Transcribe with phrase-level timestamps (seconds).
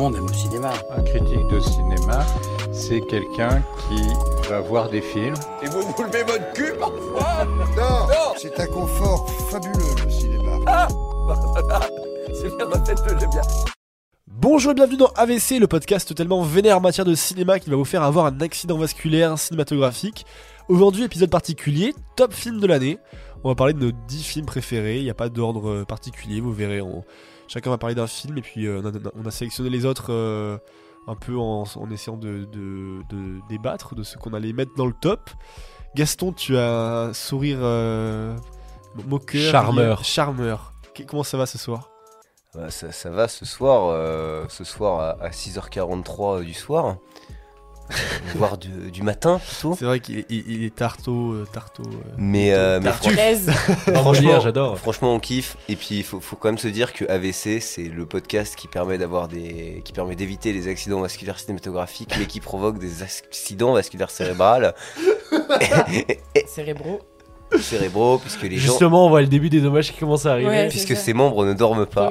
[0.00, 0.72] monde aime le cinéma.
[0.96, 2.24] Un critique de cinéma,
[2.72, 5.34] c'est quelqu'un qui va voir des films.
[5.62, 7.44] Et vous vous levez votre cul parfois
[7.76, 10.52] Non, c'est un confort fabuleux le cinéma.
[10.66, 10.88] Ah
[12.32, 13.42] C'est bien, ma tête le bien.
[14.26, 17.76] Bonjour et bienvenue dans AVC, le podcast totalement vénère en matière de cinéma qui va
[17.76, 20.24] vous faire avoir un accident vasculaire cinématographique.
[20.68, 22.98] Aujourd'hui, épisode particulier, top film de l'année.
[23.42, 26.40] On va parler de nos 10 films préférés, il n'y a pas d'ordre euh, particulier,
[26.40, 26.80] vous verrez.
[26.80, 27.04] on-
[27.48, 30.12] Chacun va parler d'un film et puis euh, on, a, on a sélectionné les autres
[30.12, 30.56] euh,
[31.08, 34.86] un peu en, en essayant de, de- de débattre de ce qu'on allait mettre dans
[34.86, 35.30] le top.
[35.96, 36.70] Gaston, tu as
[37.08, 38.36] un sourire euh,
[39.08, 39.50] moqueur.
[39.50, 40.04] Charmeur.
[40.04, 40.72] Charmeur.
[40.94, 41.90] Qu- Comment ça va ce soir?
[42.54, 46.96] Bah, ça, ça va ce soir, euh, ce soir à, à 6h43 du soir,
[48.36, 49.74] voire du, du matin plutôt.
[49.78, 51.82] C'est vrai qu'il est, il- il est tarto, euh, tarto.
[51.84, 52.12] euh.
[52.18, 52.90] Mais, euh, mais
[53.94, 54.78] Franchement, j'adore.
[54.78, 55.56] franchement, on kiffe.
[55.68, 58.68] Et puis, il faut, faut quand même se dire que AVC, c'est le podcast qui
[58.68, 63.72] permet d'avoir des, qui permet d'éviter les accidents vasculaires cinématographiques, mais qui provoque des accidents
[63.74, 64.74] vasculaires cérébrales,
[66.46, 67.00] cérébraux.
[67.60, 70.48] cérébraux, puisque les gens, Justement, on voit le début des dommages qui commencent à arriver.
[70.48, 70.68] Ouais.
[70.68, 72.10] puisque ses membres ne dorment pas.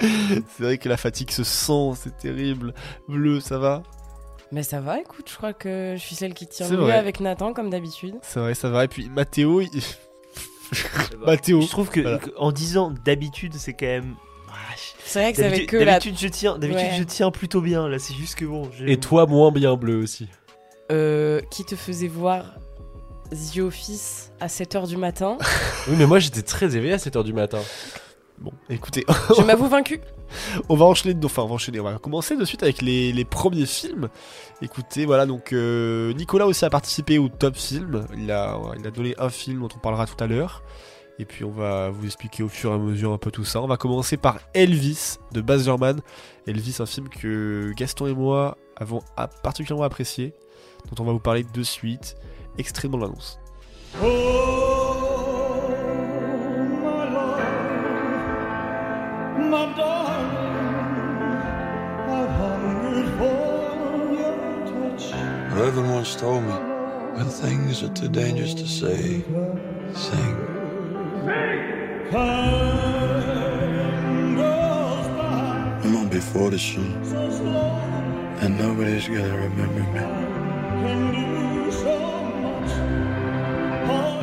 [0.00, 2.74] C'est vrai que la fatigue se sent, c'est terrible.
[3.08, 3.82] Bleu, ça va?
[4.52, 6.84] Mais ça va, écoute, je crois que je suis celle qui tient C'est le mieux
[6.84, 6.98] vrai.
[6.98, 8.16] avec Nathan, comme d'habitude.
[8.22, 8.84] C'est vrai, ça va.
[8.84, 9.70] Et puis Mathéo, il...
[11.24, 11.60] Mathéo.
[11.62, 12.18] Je trouve que Voilà.
[12.36, 14.14] en 10 ans, d'habitude, c'est quand même.
[15.04, 15.84] C'est vrai que ça avait D'habitude, que la...
[15.98, 16.96] d'habitude, je tiens, d'habitude, Ouais.
[16.98, 17.88] je tiens plutôt bien.
[17.88, 18.70] Là, c'est juste que bon.
[18.72, 20.28] je- Et toi, moins bien bleu aussi.
[20.90, 22.44] Euh, qui te faisait voir
[23.30, 25.36] The Office à 7h du matin?
[25.88, 27.58] Oui, mais moi j'étais très éveillé à 7h du matin.
[28.38, 29.04] Bon, écoutez,
[29.36, 30.00] je m'avoue vaincu.
[30.68, 31.18] on va enchaîner.
[31.24, 31.80] Enfin, on va enchaîner.
[31.80, 34.08] On va commencer de suite avec les, premiers films.
[34.60, 35.26] Écoutez, voilà.
[35.26, 38.06] Donc euh, Nicolas aussi a participé au top film.
[38.16, 38.58] Il a,
[38.94, 40.62] donné un film dont on parlera tout à l'heure.
[41.18, 43.60] Et puis on va vous expliquer au fur et à mesure un peu tout ça.
[43.60, 45.70] On va commencer par Elvis de Baz.
[46.46, 49.00] Elvis, un film que Gaston et moi avons
[49.42, 50.34] particulièrement apprécié,
[50.90, 52.16] dont on va vous parler de suite.
[52.58, 53.38] De l'annonce.
[65.54, 66.54] Reverend once told me,
[67.14, 69.22] when things are too dangerous to say,
[69.94, 70.36] sing.
[75.84, 76.92] I'm gonna be 40 soon,
[78.40, 80.00] and nobody's gonna remember me.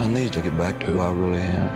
[0.04, 1.70] I need to get back to who I really am.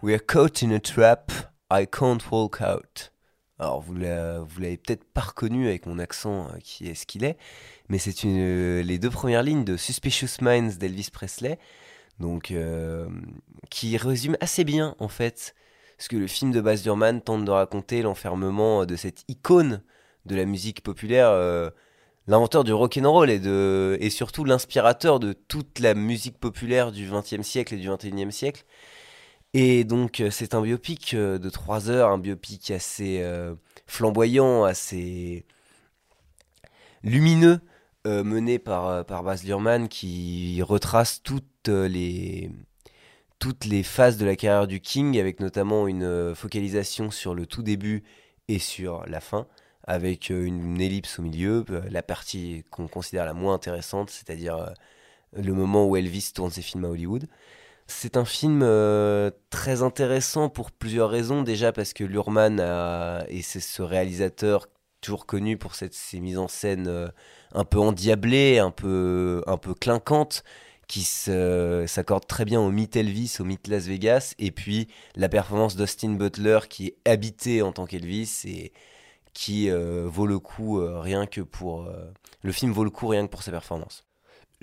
[0.00, 1.32] We are caught in a trap,
[1.68, 3.10] I can't walk out.
[3.58, 7.06] Alors vous l'a- vous l'avez peut-être pas reconnu avec mon accent euh, qui est ce
[7.06, 7.36] qu'il est,
[7.88, 11.58] mais c'est euh, les deux premières lignes de Suspicious Minds d'Elvis Presley,
[12.50, 13.08] euh,
[13.70, 15.54] qui résume assez bien en fait
[15.98, 19.82] ce que le film de Baz Luhrmann tente de raconter, l'enfermement de cette icône
[20.26, 21.30] de la musique populaire,
[22.26, 27.42] l'inventeur du rock'n'roll et de et surtout l'inspirateur de toute la musique populaire du XXe
[27.42, 28.64] siècle et du XXIe siècle.
[29.54, 33.54] Et donc euh, c'est un biopic euh, de 3 heures, un biopic assez euh,
[33.86, 35.46] flamboyant, assez
[37.04, 37.60] lumineux,
[38.06, 39.44] mené par, par Baz
[39.88, 42.50] qui retrace toutes les,
[43.38, 47.62] toutes les phases de la carrière du King, avec notamment une focalisation sur le tout
[47.62, 48.02] début
[48.48, 49.46] et sur la fin,
[49.86, 54.74] avec une ellipse au milieu, la partie qu'on considère la moins intéressante, c'est-à-dire
[55.34, 57.26] le moment où Elvis tourne ses films à Hollywood.
[57.86, 61.42] C'est un film euh, très intéressant pour plusieurs raisons.
[61.42, 64.66] Déjà parce que Luhrmann a- et c'est ce réalisateur
[65.00, 67.08] toujours connu pour ses mises en scène euh,
[67.52, 70.44] un peu endiablées, un peu, un peu clinquantes,
[70.88, 75.76] qui s'accordent très bien au mythe Elvis, au mythe Las Vegas, et puis la performance
[75.76, 78.72] d'Austin Butler qui est habité en tant qu'Elvis et
[79.34, 81.88] qui euh, vaut le coup rien que pour...
[82.42, 84.04] le film vaut le coup rien que pour sa performance.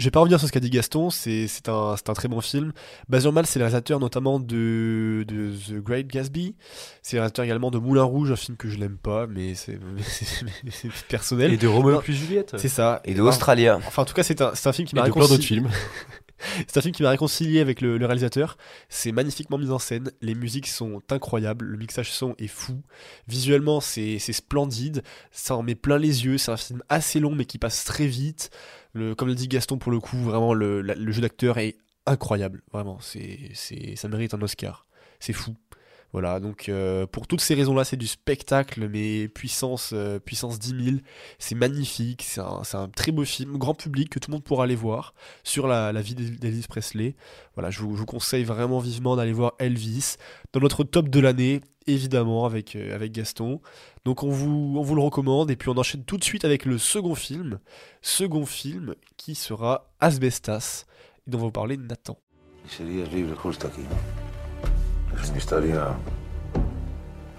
[0.01, 2.27] Je vais pas revenir sur ce qu'a dit Gaston, c'est c'est un, c'est un très
[2.27, 2.73] bon film.
[3.07, 6.55] Baz Luhrmann, c'est le réalisateur notamment de, de The Great Gatsby.
[7.03, 9.77] C'est le réalisateur également de Moulin Rouge, un film que je n'aime pas, mais c'est
[11.07, 11.53] personnel.
[11.53, 12.55] Et de Roméo plus Juliette.
[12.57, 13.01] C'est ça.
[13.05, 13.77] Et de Australia.
[13.85, 15.61] Enfin, en tout cas, c'est un, c'est un film qui m'a plein d'autres réconcilié.
[15.61, 15.69] films.
[16.67, 18.57] C'est un film qui m'a réconcilié avec le, le réalisateur.
[18.89, 20.11] C'est magnifiquement mis en scène.
[20.21, 21.65] Les musiques sont incroyables.
[21.65, 22.81] Le mixage son est fou.
[23.27, 25.03] Visuellement, c'est c'est splendide.
[25.31, 26.37] Ça en met plein les yeux.
[26.37, 28.49] C'est un film assez long, mais qui passe très vite.
[28.93, 32.61] Comme le dit Gaston, pour le coup, vraiment, le, jeu d'acteur est incroyable.
[32.71, 33.51] Vraiment, c'est
[33.95, 34.85] ça mérite un Oscar.
[35.19, 35.55] C'est fou.
[36.13, 40.83] Voilà, donc euh, pour toutes ces raisons-là, c'est du spectacle, mais puissance, euh, puissance 10
[40.83, 40.97] 000.
[41.39, 44.75] C'est magnifique, c'est un, très beau film, grand public, que tout le monde pourra aller
[44.75, 45.13] voir,
[45.43, 47.15] sur la, vie d'El- d'Elvis Presley.
[47.55, 50.17] Voilà, je vous, je vous conseille vraiment vivement d'aller voir Elvis.
[50.51, 53.61] Dans notre top de l'année, évidemment, avec, euh, avec Gaston.
[54.05, 56.65] Donc on vous, on vous le recommande, et puis on enchaîne tout de suite avec
[56.65, 57.59] le second film.
[58.01, 60.85] Second film qui sera Asbestas,
[61.27, 62.17] et dont va vous parler Nathan.
[62.67, 65.17] Serías libre justo aquí, ¿no?
[65.21, 65.97] Es una historia.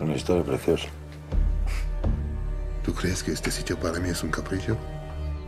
[0.01, 0.89] Una historia preciosa.
[2.85, 4.77] ¿Tú crees que este sitio para mí es un capricho?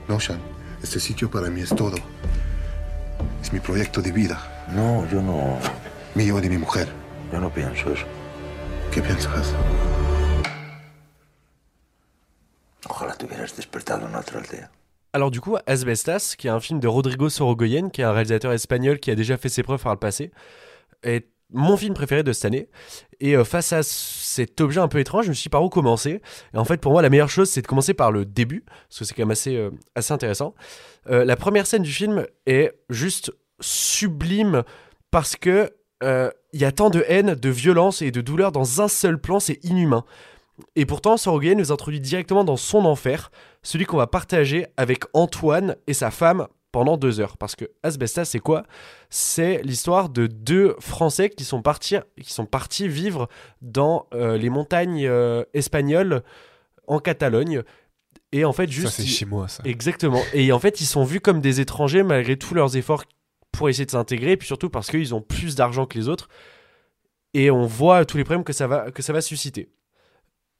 [0.08, 0.40] No, Sean.
[0.82, 1.96] Este sitio para mí es todo.
[3.42, 4.66] Es mi proyecto de vida.
[4.72, 5.58] No, yo no.
[6.14, 6.88] Mío y de mi mujer.
[7.32, 8.06] Yo no pienso eso.
[8.94, 9.52] ¿Qué piensas?
[12.88, 14.70] Ojalá te hubieras despertado en otra aldea.
[15.12, 18.52] Alors du coup, Asbestas, qui est un film de Rodrigo Sorogoyen, qui est un réalisateur
[18.52, 20.30] espagnol qui a déjà fait ses preuves par le passé,
[21.02, 22.68] est mon film préféré de cette année.
[23.18, 25.70] Et euh, face à cet objet un peu étrange, je me suis dit par où
[25.70, 26.22] commencer?
[26.52, 29.00] Et en fait, pour moi, la meilleure chose, c'est de commencer par le début, parce
[29.00, 30.54] que c'est quand même assez, euh, assez intéressant.
[31.10, 34.62] Euh, la première scène du film est juste sublime,
[35.10, 35.72] parce que
[36.52, 39.40] il y a tant de haine, de violence et de douleur dans un seul plan,
[39.40, 40.04] c'est inhumain.
[40.76, 43.30] Et pourtant, Sorogoyen nous introduit directement dans son enfer,
[43.62, 47.36] celui qu'on va partager avec Antoine et sa femme pendant deux heures.
[47.36, 48.62] Parce que Asbestas, c'est quoi?
[49.10, 53.28] C'est l'histoire de deux Français qui sont partis, qui sont partis vivre
[53.62, 56.22] dans euh, les montagnes euh, espagnoles
[56.86, 57.62] en Catalogne.
[58.32, 58.88] Et en fait, juste.
[58.88, 59.62] ça, c'est ils- chez moi, ça.
[59.64, 60.20] Exactement.
[60.34, 63.04] Et en fait, ils sont vus comme des étrangers malgré tous leurs efforts
[63.56, 66.28] pour essayer de s'intégrer, puis surtout parce qu'ils ont plus d'argent que les autres.
[67.32, 69.68] Et on voit tous les problèmes que ça va, susciter.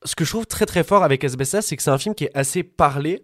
[0.04, 2.24] Ce que je trouve très très fort avec Asbestas, c'est que c'est un film qui
[2.24, 3.22] est assez parlé,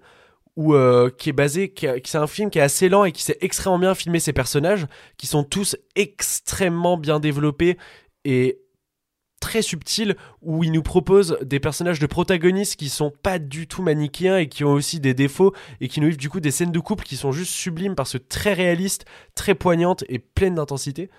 [0.57, 3.23] ou euh, qui est basé, qui- c'est un film qui est assez lent et qui
[3.23, 4.87] sait extrêmement bien filmer ses personnages,
[5.17, 7.77] qui sont tous extrêmement bien développés
[8.25, 8.61] et
[9.41, 13.83] très subtils, où il nous propose des personnages de protagonistes qui sont pas du tout
[13.83, 16.73] manichéens et qui ont aussi des défauts et qui nous livrent du coup des scènes
[16.73, 21.11] de couple qui sont juste sublimes parce que très réalistes, très poignantes et pleines d'intensité.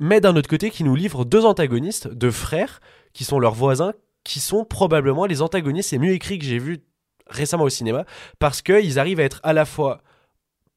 [0.00, 2.80] Mais d'un autre côté, qui nous livrent deux antagonistes, deux frères,
[3.12, 3.92] qui sont leurs voisins,
[4.24, 6.80] qui sont probablement les antagonistes les mieux écrits que j'ai vus
[7.28, 8.04] récemment au cinéma,
[8.38, 10.02] parce qu'ils arrivent à être à la fois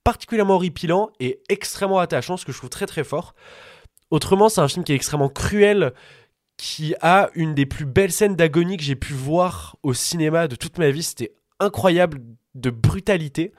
[0.04, 3.36] particulièrement horripilants et extrêmement attachants, ce que je trouve très très fort.
[4.12, 5.94] Autrement, c'est un film qui est extrêmement cruel,
[6.60, 10.58] qui a une des plus belles scènes d'agonie que j'ai pu voir au cinéma de
[10.58, 11.04] toute ma vie.
[11.04, 12.22] C'était incroyable
[12.54, 13.54] de brutalité.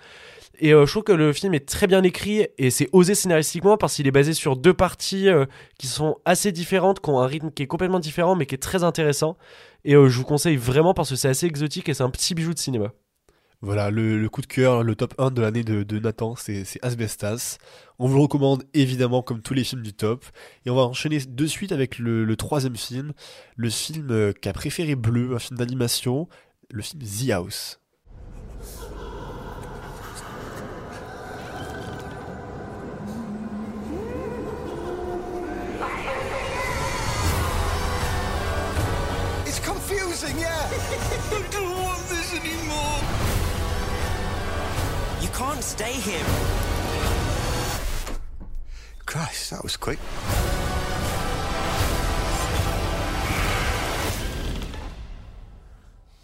[0.59, 3.79] Et euh, je trouve que le film est très bien écrit et c'est osé scénaristiquement
[3.79, 5.47] parce qu'il est basé sur deux parties euh,
[5.79, 8.59] qui sont assez différentes, qui ont un rythme qui est complètement différent mais qui est
[8.59, 9.39] très intéressant.
[9.87, 12.35] Et euh, je vous conseille vraiment parce que c'est assez exotique et c'est un petit
[12.35, 12.93] bijou de cinéma.
[13.63, 17.59] Voilà, le, coup de cœur, le top 1 de l'année de, Nathan, c'est Asbestas.
[17.99, 20.25] On vous le recommande évidemment comme tous les films du top.
[20.65, 23.13] Et on va enchaîner de suite avec le, troisième film,
[23.57, 26.27] le film euh, qu'a préféré Bleu, un film d'animation,
[26.71, 27.81] le film The House.
[45.41, 46.27] Can't stay here.
[49.07, 49.99] Christ, that was quick.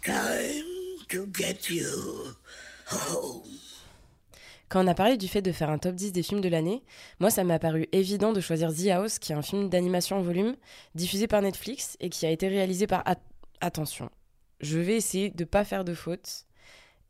[0.03, 0.63] Time
[1.09, 1.85] to get you
[2.89, 3.43] home.
[4.69, 6.83] Quand on a parlé du fait de faire un top 10 des films de l'année,
[7.19, 10.21] moi ça m'a paru évident de choisir The House, qui est un film d'animation en
[10.21, 10.55] volume,
[10.93, 13.01] diffusé par Netflix et qui a été réalisé par...
[13.05, 13.15] At-
[13.59, 14.11] Attention,
[14.61, 16.45] je vais essayer de pas faire de fautes.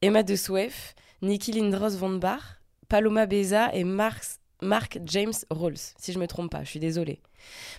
[0.01, 2.41] Emma de Suef, Nikki Lindros von Bar,
[2.88, 4.24] Paloma Beza et Mark,
[4.61, 7.19] Mark James Rolls, si je me trompe pas, je suis désolée.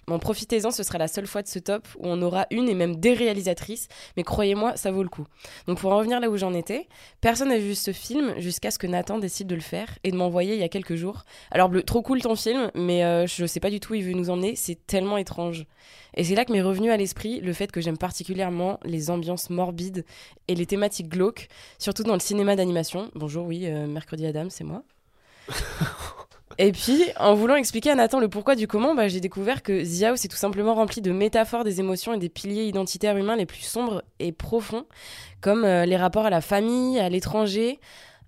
[0.07, 2.75] Bon, profitez-en, ce sera la seule fois de ce top où on aura une et
[2.75, 5.27] même des réalisatrices, mais croyez-moi, ça vaut le coup.
[5.67, 6.89] Donc pour en revenir là où j'en étais,
[7.21, 10.17] personne n'a vu ce film jusqu'à ce que Nathan décide de le faire et de
[10.17, 11.25] m'envoyer il y a quelques jours.
[11.51, 14.05] Alors Bleu, trop cool ton film, mais euh, je sais pas du tout où il
[14.05, 15.67] veut nous emmener, c'est tellement étrange.
[16.15, 19.51] Et c'est là que m'est revenu à l'esprit le fait que j'aime particulièrement les ambiances
[19.51, 20.05] morbides
[20.49, 23.11] et les thématiques glauques, surtout dans le cinéma d'animation.
[23.15, 24.83] Bonjour, oui, euh, Mercredi Adam, c'est moi.
[26.61, 29.85] Et puis, en voulant expliquer à Nathan le pourquoi du comment, bah, j'ai découvert que
[29.85, 33.37] The House est tout simplement rempli de métaphores des émotions et des piliers identitaires humains
[33.37, 34.85] les plus sombres et profonds,
[35.41, 37.79] comme euh, les rapports à la famille, à l'étranger,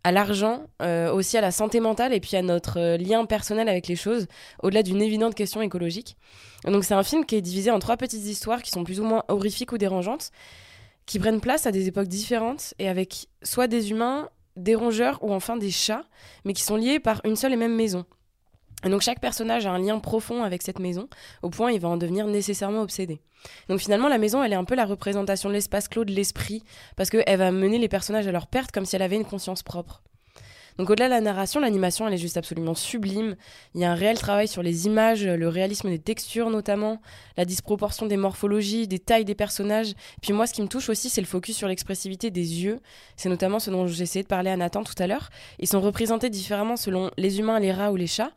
[0.05, 3.69] à l'argent, euh, aussi à la santé mentale et puis à notre euh, lien personnel
[3.69, 4.29] avec les choses,
[4.63, 6.17] au-delà d'une évidente question écologique.
[6.65, 9.05] Donc c'est un film qui est divisé en trois petites histoires qui sont plus ou
[9.05, 10.31] moins horrifiques ou dérangeantes,
[11.05, 15.33] qui prennent place à des époques différentes et avec soit des humains, des rongeurs ou
[15.33, 16.05] enfin des chats,
[16.45, 18.07] mais qui sont liés par une seule et même maison.
[18.85, 21.09] Et donc chaque personnage a un lien profond avec cette maison,
[21.43, 23.21] au point il va en devenir nécessairement obsédé.
[23.69, 26.63] Donc finalement la maison elle est un peu la représentation de l'espace clos de l'esprit,
[26.97, 29.63] parce qu'elle va mener les personnages à leur perte comme si elle avait une conscience
[29.63, 30.03] propre.
[30.79, 33.37] Donc au-delà de la narration, l'animation elle est juste absolument sublime.
[33.75, 37.03] Il y a un réel travail sur les images, le réalisme des textures notamment,
[37.37, 39.93] la disproportion des morphologies, des tailles des personnages.
[40.23, 42.81] Puis moi ce qui me touche aussi c'est le focus sur l'expressivité des yeux.
[43.17, 45.29] C'est notamment ce dont j'ai essayé de parler à Nathan tout à l'heure.
[45.59, 48.33] Ils sont représentés différemment selon les humains, les rats ou les chats.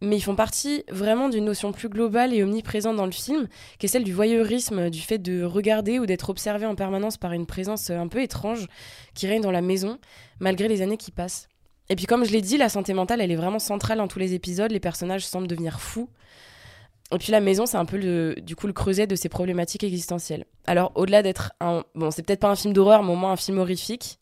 [0.00, 3.86] Mais ils font partie vraiment d'une notion plus globale et omniprésente dans le film, qui
[3.86, 7.46] est celle du voyeurisme, du fait de regarder ou d'être observé en permanence par une
[7.46, 8.66] présence un peu étrange
[9.14, 9.98] qui règne dans la maison,
[10.38, 11.48] malgré les années qui passent.
[11.88, 14.18] Et puis comme je l'ai dit, la santé mentale, elle est vraiment centrale dans tous
[14.18, 16.08] les épisodes, les personnages semblent devenir fous.
[17.10, 19.82] Et puis la maison, c'est un peu le, du coup le creuset de ces problématiques
[19.82, 20.44] existentielles.
[20.66, 21.84] Alors au-delà d'être un...
[21.94, 24.18] Bon, c'est peut-être pas un film d'horreur, mais au moins un film horrifique.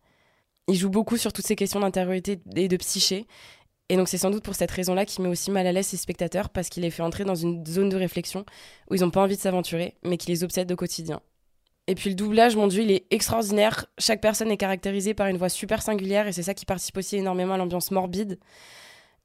[0.69, 3.27] Il joue beaucoup sur toutes ces questions d'intériorité et de psyché.
[3.89, 5.97] Et donc c'est sans doute pour cette raison-là qu'il met aussi mal à l'aise ses
[5.97, 8.45] spectateurs, parce qu'il les fait entrer dans une zone de réflexion
[8.91, 11.21] où ils n'ont pas envie de s'aventurer, mais qui les obsède au quotidien.
[11.89, 13.87] Et puis le doublage, mon dieu, il est extraordinaire.
[13.99, 17.17] Chaque personne est caractérisée par une voix super singulière et c'est ça qui participe aussi
[17.17, 18.41] énormément à l'ambiance morbide.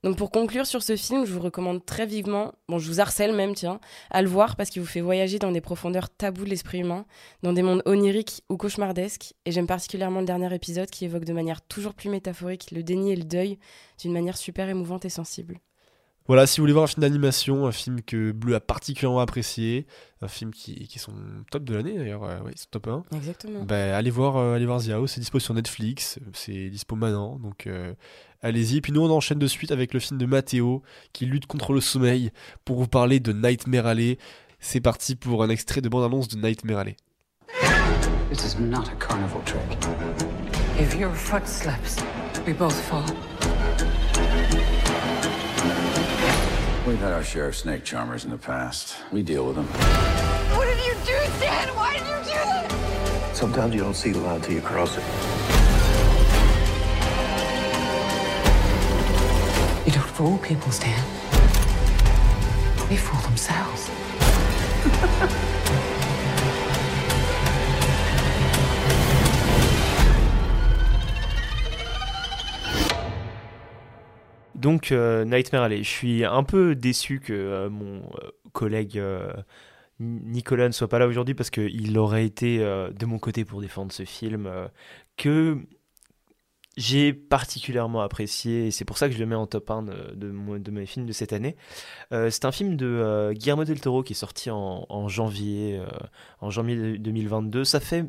[0.04, 3.36] Donc pour conclure sur ce film, je vous recommande très vivement, bon je vous harcèle
[3.36, 3.80] même tiens,
[4.10, 7.06] à le voir parce qu'il vous fait voyager dans des profondeurs taboues de l'esprit humain,
[7.44, 9.36] dans des mondes oniriques ou cauchemardesques.
[9.46, 13.12] Et j'aime particulièrement le dernier épisode qui évoque de manière toujours plus métaphorique le déni
[13.12, 13.60] et le deuil
[14.00, 15.60] d'une manière super émouvante et sensible.
[16.28, 19.88] Voilà, si vous voulez voir un film d'animation, un film que Bleu a particulièrement apprécié,
[20.22, 21.14] un film qui, qui est son
[21.50, 23.04] top de l'année d'ailleurs, euh, oui, c'est top 1.
[23.16, 23.64] Exactement.
[23.64, 27.40] Ben, allez voir, euh, allez voir The House, c'est dispo sur Netflix, c'est dispo maintenant,
[27.40, 27.94] donc euh,
[28.42, 28.82] allez-y.
[28.82, 31.82] Puis nous on enchaîne de suite avec le film de Matteo qui lutte contre le
[31.82, 32.32] sommeil
[32.66, 34.18] pour vous parler de Nightmare Alley.
[34.60, 36.98] C'est parti pour un extrait de bande-annonce de Nightmare Alley.
[38.30, 39.62] This is not a carnival trick.
[40.80, 41.98] If your foot slips,
[42.46, 43.04] we both fall.
[46.92, 48.98] We've had our share of snake charmers in the past.
[49.14, 49.66] We deal with them.
[50.58, 51.70] What did you do, Stan?
[51.70, 53.32] Why did you do that?
[53.34, 55.04] Sometimes you don't see the line till you cross it.
[59.86, 61.02] You don't fool people, Stan.
[62.90, 63.90] They fool themselves.
[74.62, 79.02] Donc, euh, Nightmare Alley, je suis un peu déçu que euh, mon euh, collègue
[80.00, 83.92] Nicolas ne soit pas là aujourd'hui parce qu'il aurait été de mon côté pour défendre
[83.92, 84.52] ce film
[85.16, 85.60] que
[86.76, 89.84] j'ai particulièrement apprécié et c'est pour ça que je le mets en top 1
[90.16, 91.56] de, mes films de cette année.
[92.10, 95.80] C'est un film de Guillermo del Toro qui est sorti en, janvier,
[96.40, 97.64] en janvier 2022.
[97.64, 98.06] Ça fait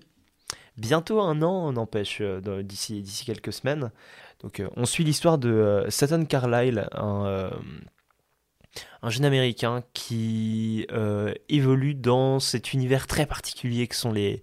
[0.78, 3.92] bientôt un an, n'empêche, d'ici quelques semaines.
[4.42, 7.50] Donc, euh, on suit l'histoire de euh, Satan Carlyle, un, euh,
[9.02, 10.86] un jeune américain qui
[11.48, 14.42] évolue dans cet univers très particulier que sont les,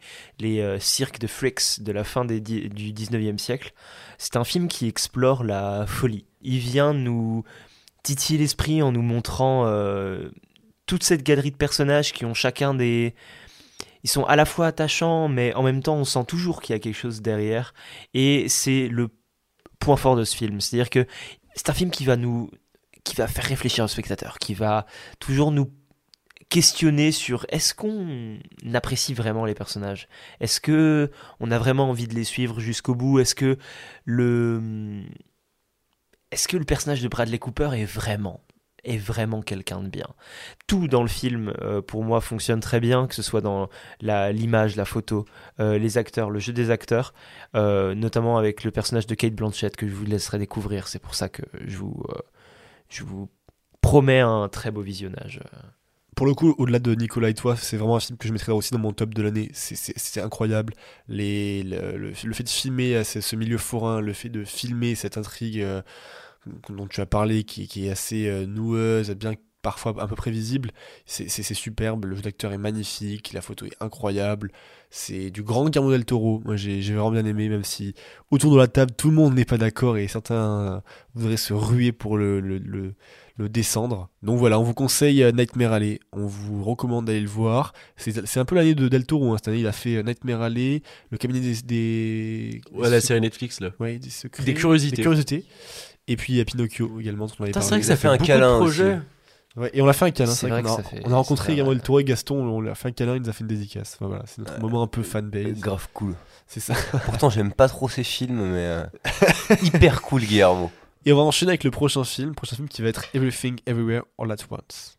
[0.79, 3.73] cirques de freaks de la fin du 19e siècle.
[4.19, 6.25] C'est un film qui explore la folie.
[6.41, 7.43] Il vient nous
[8.03, 9.65] titiller l'esprit en nous montrant
[10.85, 13.15] toute cette galerie de personnages qui ont chacun des...
[14.03, 16.75] Ils sont à la fois attachants, mais en même temps, on sent toujours qu'il y
[16.75, 17.73] a quelque chose derrière.
[18.13, 19.09] Et c'est le
[19.79, 20.61] point fort de ce film.
[20.61, 21.05] C'est-à-dire que
[21.55, 22.49] c'est un film qui va nous,
[23.03, 24.85] qui va faire réfléchir le spectateur, qui va
[25.19, 25.71] toujours nous
[26.49, 28.39] questionner sur est-ce qu'on
[28.73, 30.07] apprécie vraiment les personnages?
[30.39, 33.19] Est-ce que on a vraiment envie de les suivre jusqu'au bout?
[33.19, 33.57] Est-ce que
[34.05, 35.03] le
[36.31, 38.41] est-ce que le personnage de Bradley Cooper est vraiment
[38.83, 40.07] est vraiment quelqu'un de bien.
[40.67, 43.69] Tout dans le film, euh, pour moi, fonctionne très bien, que ce soit dans
[44.01, 45.25] l'image, la, photo,
[45.59, 47.13] euh, les acteurs, le jeu des acteurs,
[47.55, 50.87] euh, notamment avec le personnage de Kate Blanchett que je vous laisserai découvrir.
[50.87, 53.29] C'est pour ça que je vous,
[53.81, 55.39] promets un très beau visionnage.
[56.15, 58.51] Pour le coup, au-delà de Nicolas et toi, c'est vraiment un film que je mettrais
[58.51, 59.49] aussi dans mon top de l'année.
[59.53, 60.73] C'est- incroyable.
[61.07, 65.65] Le, fait de filmer ce, ce milieu forain, le fait de filmer cette intrigue
[66.69, 70.71] dont tu as parlé, qui, qui est assez euh, noueuse, bien parfois un peu prévisible,
[71.05, 72.05] c'est superbe.
[72.05, 74.51] Le jeu d'acteur est magnifique, la photo est incroyable.
[74.89, 76.41] C'est du grand Guillermo del Toro.
[76.45, 77.93] Moi, j'ai vraiment bien aimé, même si
[78.31, 80.81] autour de la table, tout le monde n'est pas d'accord et certains
[81.13, 82.93] voudraient se ruer pour le, le, le-
[83.35, 84.09] le descendre.
[84.21, 85.99] Donc voilà, on vous conseille euh, Nightmare Alley.
[86.11, 87.73] On vous recommande d'aller le voir.
[87.97, 89.31] C'est un peu l'année de Del Toro.
[89.33, 89.37] hein.
[89.37, 91.61] Cette année, il a fait euh, Nightmare Alley, le cabinet des.
[91.63, 93.71] des Ouais, la série Netflix, là.
[93.79, 94.43] Ouais, des secrets.
[94.43, 94.95] Des curiosités.
[94.97, 95.45] Des curiosités.
[96.09, 97.95] Et puis il y a Pinocchio également, dont on avait Putain, c'est vrai que ça
[97.95, 98.81] fait un câlin aussi.
[99.55, 100.31] Ouais, et on l'a fait un câlin.
[100.31, 101.79] C'est vrai qu'on que a, ça fait- on a rencontré également vrai.
[101.81, 102.35] Toro et Gaston.
[102.35, 103.95] On lui a fait un câlin, il nous a fait une dédicace.
[103.95, 105.59] Enfin, voilà, c'est notre moment un peu fanbase.
[105.59, 106.15] Grave cool.
[106.47, 106.73] C'est ça.
[107.05, 108.83] Pourtant, j'aime pas trop ces films, mais euh,
[109.63, 110.71] hyper cool, Guillermo.
[111.05, 114.01] Et on va enchaîner avec le prochain film, prochain film qui va être Everything Everywhere
[114.17, 114.97] All at Once.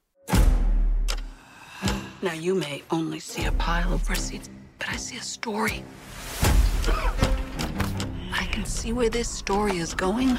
[2.23, 4.49] Now, you may only see a pile of receipts,
[4.79, 5.83] but I see a story.
[8.61, 10.37] Can see where this story is going.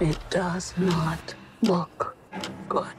[0.00, 2.16] It does not look
[2.68, 2.94] good.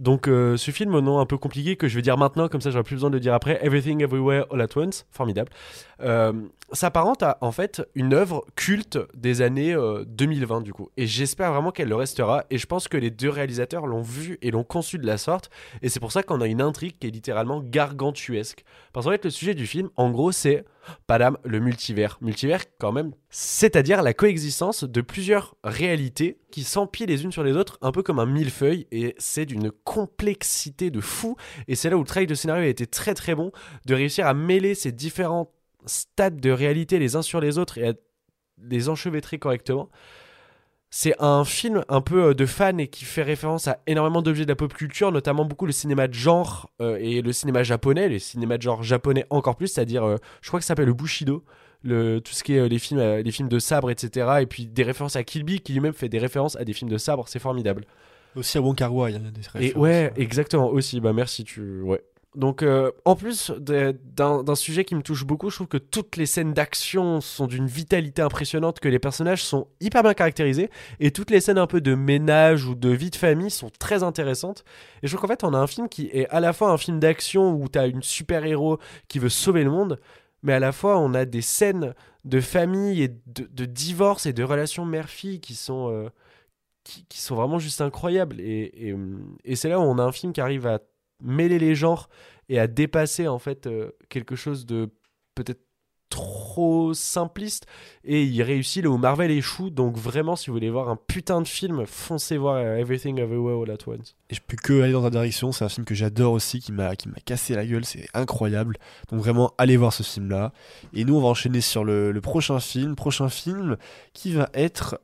[0.00, 2.62] Donc euh, ce film au nom un peu compliqué que je vais dire maintenant, comme
[2.62, 5.50] ça j'aurai plus besoin de le dire après, Everything Everywhere All at Once, formidable,
[6.00, 6.32] euh,
[6.72, 10.88] s'apparente à en fait une œuvre culte des années euh, 2020 du coup.
[10.96, 12.44] Et j'espère vraiment qu'elle le restera.
[12.48, 15.50] Et je pense que les deux réalisateurs l'ont vu et l'ont conçu de la sorte.
[15.82, 18.64] Et c'est pour ça qu'on a une intrigue qui est littéralement gargantuesque.
[18.94, 20.64] Parce qu'en fait le sujet du film, en gros, c'est
[21.06, 22.18] Padam, le multivers.
[22.20, 27.56] Multivers quand même, c'est-à-dire la coexistence de plusieurs réalités qui s'empilent les unes sur les
[27.56, 31.36] autres, un peu comme un millefeuille, et c'est d'une complexité de fou.
[31.68, 33.52] Et c'est là où le travail de scénario a été très très bon,
[33.86, 35.52] de réussir à mêler ces différents
[35.86, 37.92] stades de réalité les uns sur les autres et à
[38.62, 39.88] les enchevêtrer correctement.
[40.92, 44.44] C'est un film un peu euh, de fan et qui fait référence à énormément d'objets
[44.44, 48.08] de la pop culture, notamment beaucoup le cinéma de genre euh, et le cinéma japonais,
[48.08, 50.92] le cinéma de genre japonais encore plus, c'est-à-dire, euh, je crois que ça s'appelle le
[50.92, 51.44] Bushido,
[51.84, 54.38] le, tout ce qui est euh, les films, les films de sabre, etc.
[54.40, 56.90] Et puis des références à Kill Bill qui lui-même fait des références à des films
[56.90, 57.84] de sabre, c'est formidable.
[58.34, 59.76] Aussi à Wong Kar Wai, il y a des références.
[59.76, 61.00] Et ouais, exactement aussi.
[61.00, 62.02] Bah merci, tu ouais.
[62.36, 66.26] Donc euh, en plus d'un sujet qui me touche beaucoup, je trouve que toutes les
[66.26, 70.70] scènes d'action sont d'une vitalité impressionnante, que les personnages sont hyper bien caractérisés
[71.00, 74.04] et toutes les scènes un peu de ménage ou de vie de famille sont très
[74.04, 74.64] intéressantes.
[75.02, 76.78] Et je trouve qu'en fait on a un film qui est à la fois un
[76.78, 79.98] film d'action où t'as une super héros qui veut sauver le monde,
[80.44, 81.94] mais à la fois on a des scènes
[82.24, 86.08] de famille et de, divorce et de relations mère-fille qui sont euh,
[86.84, 88.40] qui, sont vraiment juste incroyables.
[88.40, 88.94] Et,
[89.44, 90.78] et c'est là où on a un film qui arrive à
[91.22, 92.08] mêler les genres
[92.48, 94.90] et à dépasser en fait euh, quelque chose de
[95.34, 95.62] peut-être
[96.08, 97.66] trop simpliste
[98.02, 101.40] et il réussit là où Marvel échoue donc vraiment si vous voulez voir un putain
[101.40, 105.02] de film foncez voir Everything Everywhere All At Once Et je peux que aller dans
[105.02, 105.52] ta direction.
[105.52, 107.84] C'est un film que j'adore aussi, qui m'a qui m'a cassé la gueule.
[107.84, 108.76] C'est incroyable.
[109.10, 110.52] Donc vraiment, allez voir ce film-là.
[110.92, 112.96] Et nous, on va enchaîner sur le prochain film.
[112.96, 113.76] Prochain film
[114.12, 114.98] qui va être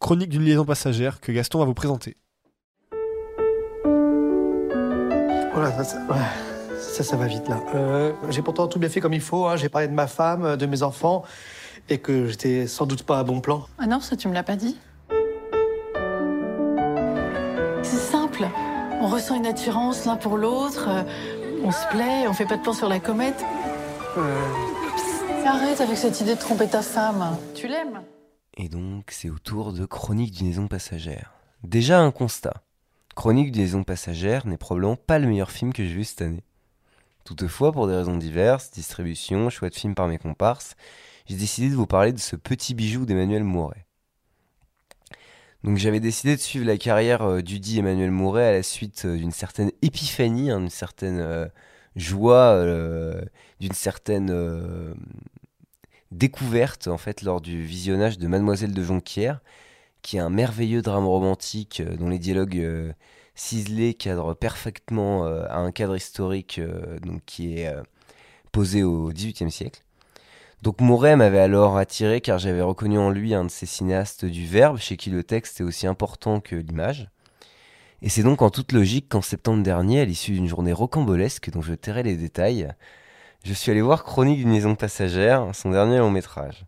[0.00, 2.16] Chronique d'une liaison passagère que Gaston va vous présenter.
[5.52, 5.98] Voilà, ça, ça,
[6.78, 7.60] ça, ça va vite là.
[7.74, 9.46] Euh, j'ai pourtant tout bien fait comme il faut.
[9.46, 9.56] hein.
[9.56, 11.24] J'ai parlé de ma femme, de mes enfants,
[11.88, 13.66] et que j'étais sans doute pas à bon plan.
[13.78, 14.76] Ah non, ça tu me l'as pas dit.
[17.82, 18.46] C'est simple.
[19.00, 20.86] On ressent une attirance l'un pour l'autre.
[20.88, 21.02] euh,
[21.64, 23.44] On se plaît, on fait pas de plan sur la comète.
[25.46, 27.36] Arrête avec cette idée de tromper ta femme.
[27.54, 28.02] Tu l'aimes
[28.56, 31.32] Et donc, c'est au tour de Chronique d'une liaison passagère.
[31.64, 32.54] Déjà un constat.
[33.20, 36.42] Chronique d'une liaison passagère n'est probablement pas le meilleur film que j'ai vu cette année.
[37.26, 40.74] Toutefois, pour des raisons diverses, distribution, choix de film par mes comparses,
[41.26, 43.84] j'ai décidé de vous parler de ce petit bijou d'Emmanuel Mouret.
[45.64, 49.04] Donc j'avais décidé de suivre la carrière euh, du dit Emmanuel Mouret à la suite
[49.04, 51.46] euh, d'une certaine épiphanie, hein, d'une certaine euh,
[51.96, 53.20] joie, euh,
[53.60, 54.34] d'une certaine
[56.10, 59.42] découverte en fait lors du visionnage de Mademoiselle de Jonquière,
[60.02, 62.92] qui est un merveilleux drame romantique euh, dont les dialogues euh,
[63.40, 67.82] ciselés cadrent parfaitement euh, à un cadre historique euh, donc qui est euh,
[68.52, 69.82] posé au XVIIIe siècle.
[70.62, 74.46] Donc Mouret m'avait alors attiré car j'avais reconnu en lui un de ces cinéastes du
[74.46, 77.08] verbe chez qui le texte est aussi important que l'image.
[78.02, 81.62] Et c'est donc en toute logique qu'en septembre dernier, à l'issue d'une journée rocambolesque dont
[81.62, 82.68] je tairai les détails,
[83.44, 86.66] je suis allé voir Chronique d'une liaison passagère, son dernier long métrage.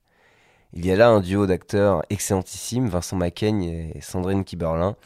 [0.75, 4.97] Il y a là un duo d'acteurs excellentissime, Vincent Macaigne et Sandrine Kiberlin.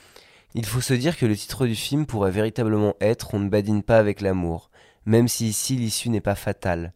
[0.55, 3.83] Il faut se dire que le titre du film pourrait véritablement être On ne badine
[3.83, 4.71] pas avec l'amour,
[5.07, 6.93] même si ici l'issue n'est pas fatale.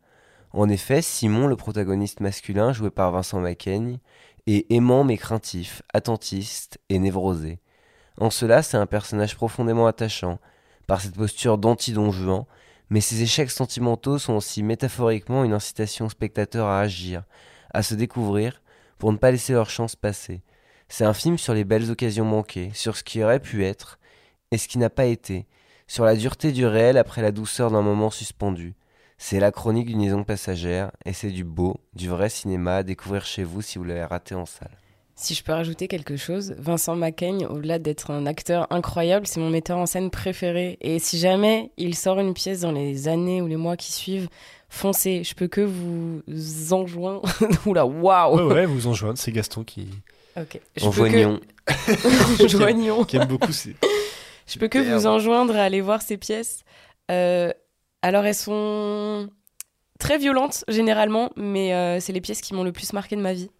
[0.52, 3.98] En effet, Simon, le protagoniste masculin, joué par Vincent Macaigne,
[4.46, 7.58] est aimant mais craintif, attentiste et névrosé.
[8.18, 10.38] En cela, c'est un personnage profondément attachant,
[10.86, 12.46] par cette posture d'anti-don
[12.88, 17.24] mais ses échecs sentimentaux sont aussi métaphoriquement une incitation au spectateur à agir,
[17.72, 18.62] à se découvrir,
[18.98, 20.42] pour ne pas laisser leur chance passer.
[20.88, 23.98] C'est un film sur les belles occasions manquées, sur ce qui aurait pu être,
[24.50, 25.46] et ce qui n'a pas été,
[25.86, 28.74] sur la dureté du réel après la douceur d'un moment suspendu.
[29.18, 33.24] C'est la chronique d'une liaison passagère, et c'est du beau, du vrai cinéma à découvrir
[33.24, 34.76] chez vous si vous l'avez raté en salle.
[35.14, 39.50] Si je peux rajouter quelque chose, Vincent Macaigne, au-delà d'être un acteur incroyable, c'est mon
[39.50, 40.78] metteur en scène préféré.
[40.80, 44.30] Et si jamais il sort une pièce dans les années ou les mois qui suivent,
[44.70, 45.22] foncez.
[45.24, 46.22] Je peux que vous
[46.72, 47.22] enjoindre.
[47.66, 49.18] Oula, waouh Ouais, ouais, vous enjoindre.
[49.18, 49.88] C'est Gaston qui.
[50.36, 50.58] Ok.
[50.80, 51.40] En joignons.
[51.66, 52.48] Que...
[52.48, 53.04] Joignons.
[53.08, 53.76] Qui aime beaucoup ces.
[54.46, 56.64] Je peux que vous enjoindre à aller voir ces pièces.
[57.10, 57.52] Euh,
[58.02, 59.28] alors, elles sont
[59.98, 63.34] très violentes, généralement, mais euh, c'est les pièces qui m'ont le plus marqué de ma
[63.34, 63.50] vie.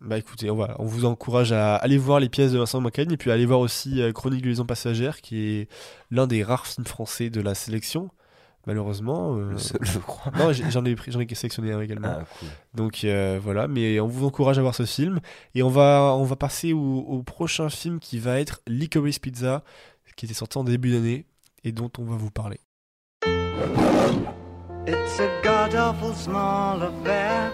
[0.00, 3.12] Bah écoutez, on, va, on vous encourage à aller voir les pièces de Vincent Macaigne
[3.12, 5.68] et puis à aller voir aussi euh, Chronique de liaison passagère qui est
[6.10, 8.10] l'un des rares films français de la sélection.
[8.66, 9.36] Malheureusement.
[9.36, 10.32] euh, Le seul, je crois.
[10.38, 12.08] Non, j'en ai, pris- j'en ai sélectionné un également.
[12.20, 12.48] Ah, cool.
[12.74, 15.20] Donc euh, voilà, mais on vous encourage à voir ce film.
[15.54, 19.62] Et on va, on va passer au, au prochain film qui va être Licorice Pizza,
[20.16, 21.26] qui était sorti en début d'année
[21.62, 22.58] et dont on va vous parler.
[24.88, 27.52] It's a god awful small affair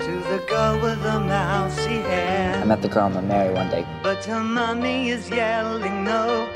[0.00, 2.60] to the girl with the mousy hair.
[2.62, 3.84] I met the girl I'm gonna marry one day.
[4.02, 6.46] But her mommy is yelling no,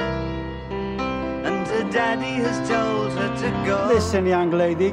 [1.85, 3.87] her daddy has told her to go.
[3.93, 4.91] Listen, young lady.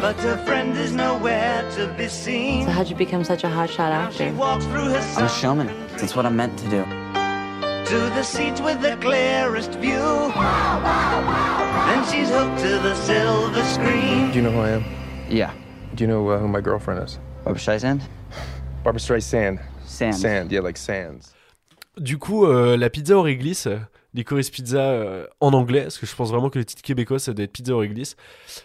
[0.00, 2.66] But her friend is nowhere to be seen.
[2.66, 4.32] So how'd you become such a hotshot actor?
[4.34, 5.68] Walks through her I'm a showman.
[5.96, 6.84] That's what I'm meant to do.
[7.86, 10.32] to the seat with the clearest view.
[11.86, 14.30] Then she's hooked to the silver screen.
[14.32, 14.84] Do you know who I am?
[15.30, 15.52] Yeah.
[15.94, 17.18] Do you know uh, who my girlfriend is?
[17.44, 18.02] Barbara Streisand?
[18.84, 19.60] Barbara Streisand.
[19.86, 20.16] Sand.
[20.16, 21.32] Sand, yeah, like sands.
[21.96, 23.78] Du coup, euh, la pizza au réglisse, euh,
[24.16, 27.32] Licorice Pizza euh, en anglais, parce que je pense vraiment que le titre québécois, ça
[27.34, 28.16] doit être Pizza au réglisse.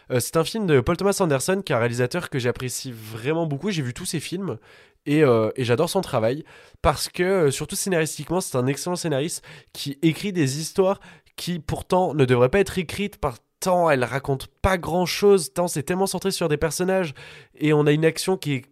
[0.09, 3.45] Euh, c'est un film de Paul Thomas Anderson, qui est un réalisateur que j'apprécie vraiment
[3.45, 3.69] beaucoup.
[3.69, 4.57] J'ai vu tous ses films
[5.05, 6.45] et, euh, j'adore son travail,
[6.81, 10.99] parce que, surtout scénaristiquement, c'est un excellent scénariste qui écrit des histoires
[11.35, 15.67] qui pourtant ne devraient pas être écrites par tant elles racontent pas grand chose, tant
[15.67, 17.13] c'est tellement centré sur des personnages
[17.55, 18.65] et on a une action qui est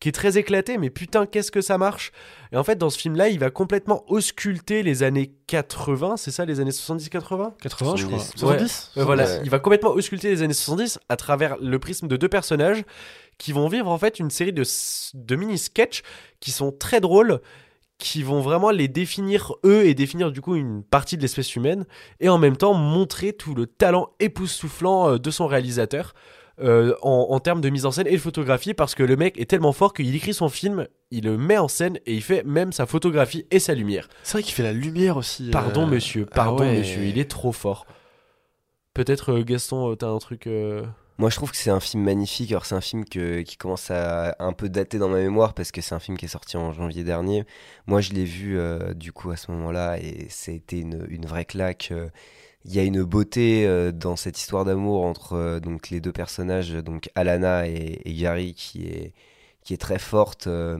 [0.00, 2.10] qui est très éclaté, mais putain, qu'est-ce que ça marche?
[2.52, 6.44] Et en fait, dans ce film-là, il va complètement ausculter les années 80, c'est ça,
[6.46, 8.18] les années 70-80 80, je crois.
[8.18, 9.40] 70 70 Ouais, voilà, Ouais.
[9.44, 12.82] il va complètement ausculter les années 70 à travers le prisme de deux personnages
[13.36, 14.64] qui vont vivre en fait une série de,
[15.14, 16.02] de mini-sketchs
[16.40, 17.40] qui sont très drôles,
[17.98, 21.84] qui vont vraiment les définir eux et définir du coup une partie de l'espèce humaine,
[22.20, 26.14] et en même temps montrer tout le talent époustouflant euh, de son réalisateur.
[26.62, 29.38] Euh, en, en termes de mise en scène et de photographie parce que le mec
[29.40, 32.42] est tellement fort qu'il écrit son film, il le met en scène et il fait
[32.44, 34.08] même sa photographie et sa lumière.
[34.22, 35.48] C'est vrai qu'il fait la lumière aussi.
[35.48, 36.78] euh, Pardon monsieur, ah pardon ouais.
[36.78, 37.86] monsieur, il est trop fort.
[38.94, 40.46] Peut-être euh, Gaston, t'as un truc...
[40.46, 40.84] euh,
[41.18, 42.50] Moi, je trouve que c'est un film magnifique.
[42.50, 45.70] Alors, c'est un film que, qui commence à un peu dater dans ma mémoire parce
[45.70, 47.44] que c'est un film qui est sorti en janvier dernier.
[47.86, 51.44] Moi, je l'ai vu euh, du coup à ce moment-là et c'était une, une vraie
[51.44, 51.90] claque.
[51.92, 52.08] euh.
[52.64, 56.12] Il y a une beauté euh, dans cette histoire d'amour entre euh, donc les deux
[56.12, 59.14] personnages, donc Alana et, Gary, qui est,
[59.64, 60.46] qui est très forte.
[60.46, 60.78] euh.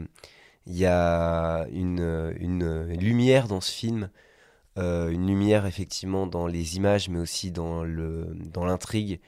[0.66, 4.10] Il y a une, une lumière dans ce film.
[4.78, 9.20] Euh, une lumière effectivement dans les images, mais aussi dans dans l'intrigue.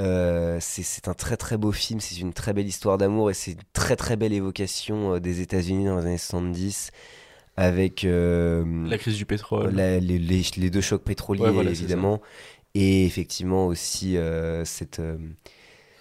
[0.00, 3.52] Euh, c'est un très très beau film, c'est une très belle histoire d'amour et c'est
[3.52, 6.90] une très très belle évocation euh, des États-Unis dans les années 70
[7.56, 9.74] avec euh, La crise du pétrole.
[9.74, 12.20] la- les, les- les deux chocs pétroliers Ouais, voilà, c'est évidemment
[12.74, 15.18] et effectivement aussi euh, cette euh,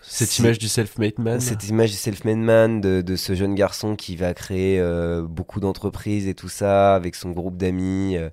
[0.01, 1.39] Cette image du self-made man.
[1.39, 5.59] cette image du self-made man de, de ce jeune garçon qui va créer euh, beaucoup
[5.59, 8.29] d'entreprises et tout ça avec son groupe d'amis euh,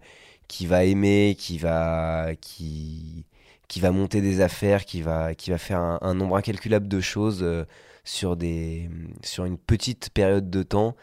[0.49, 3.25] qui va aimer qui va qui
[3.69, 7.01] qui va monter des affaires qui va qui va faire un, un nombre incalculable de
[7.01, 7.65] choses euh,
[8.05, 8.89] sur des
[9.25, 10.95] sur une petite période de temps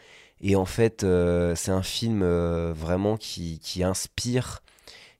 [0.44, 4.62] et en fait euh, c'est un film euh, vraiment qui inspire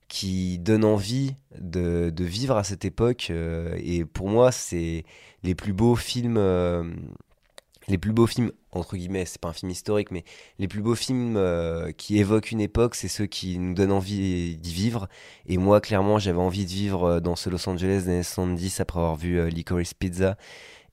[0.07, 3.27] qui donne envie de, vivre à cette époque.
[3.31, 5.03] euh, et pour moi, c'est
[5.43, 6.37] les plus beaux films.
[7.87, 10.23] les plus beaux films, entre guillemets, c'est pas un film historique, mais
[10.59, 11.39] les plus beaux films
[11.97, 15.07] qui évoquent une époque, c'est ceux qui nous donnent envie d'y vivre.
[15.47, 18.99] Et moi, clairement, j'avais envie de vivre dans ce Los Angeles des années 70 après
[18.99, 20.37] avoir vu Licorice Pizza.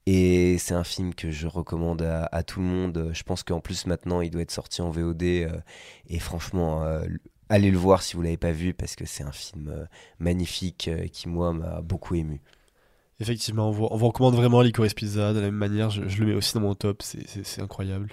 [0.07, 3.11] Et c'est un film que je recommande à, à tout le monde.
[3.13, 5.23] Je pense qu'en plus, maintenant, il doit être sorti en VOD.
[5.23, 5.61] euh,
[6.09, 7.05] et franchement, euh,
[7.49, 9.85] allez le voir si vous l'avez pas vu, parce que c'est un film euh,
[10.19, 12.41] magnifique euh, qui, moi, m'a beaucoup ému.
[13.21, 15.91] Effectivement, on vous, on vous recommande vraiment Licorice Pizza de la même manière.
[15.91, 17.03] Je, je le mets aussi dans mon top.
[17.03, 18.13] C'est- incroyable.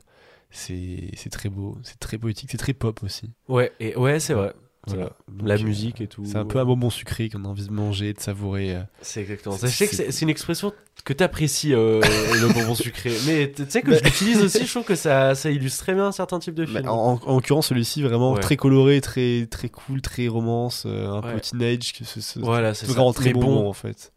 [0.51, 3.31] C'est c'est très beau, c'est très poétique, c'est très pop aussi.
[3.47, 4.53] Ouais, et ouais, c'est vrai.
[4.87, 5.11] Voilà.
[5.43, 6.23] La musique et tout.
[6.25, 8.75] C'est un peu un bonbon sucré qu'on a envie de manger, de savourer.
[8.75, 8.81] euh.
[9.01, 9.67] C'est exactement ça.
[9.67, 10.73] Je sais que c'est une expression
[11.05, 11.99] que t'apprécies, euh,
[12.41, 13.11] le bonbon sucré.
[13.27, 16.07] Mais tu sais que je l'utilise aussi, je trouve que ça, ça illustre très bien
[16.07, 16.87] un certain type de film.
[16.87, 18.39] En, en l'occurrence, celui-ci, vraiment Ouais.
[18.39, 21.33] très coloré, très, très cool, très romance, euh, un Ouais.
[21.33, 21.93] peu teenage.
[21.93, 23.69] que ce- ce- Voilà, c'est vraiment très bonbon bon.
[23.69, 24.11] en fait.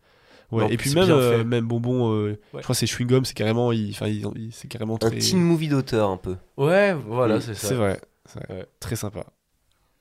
[0.53, 0.73] Ouais.
[0.73, 2.39] Et puis même, euh, même bonbon, euh, Ouais.
[2.55, 4.99] je crois que c'est chewing gum, c'est carrément, il, enfin, il- il- c'est carrément Un
[5.11, 5.19] très.
[5.19, 6.37] teen movie d'auteur, un peu.
[6.57, 7.69] Ouais, voilà, c'est ça.
[7.69, 8.67] C'est vrai, c'est vrai.
[8.79, 9.25] très sympa.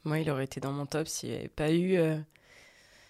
[0.03, 2.17] Moi, il aurait été dans mon top s'il n'y avait pas eu euh,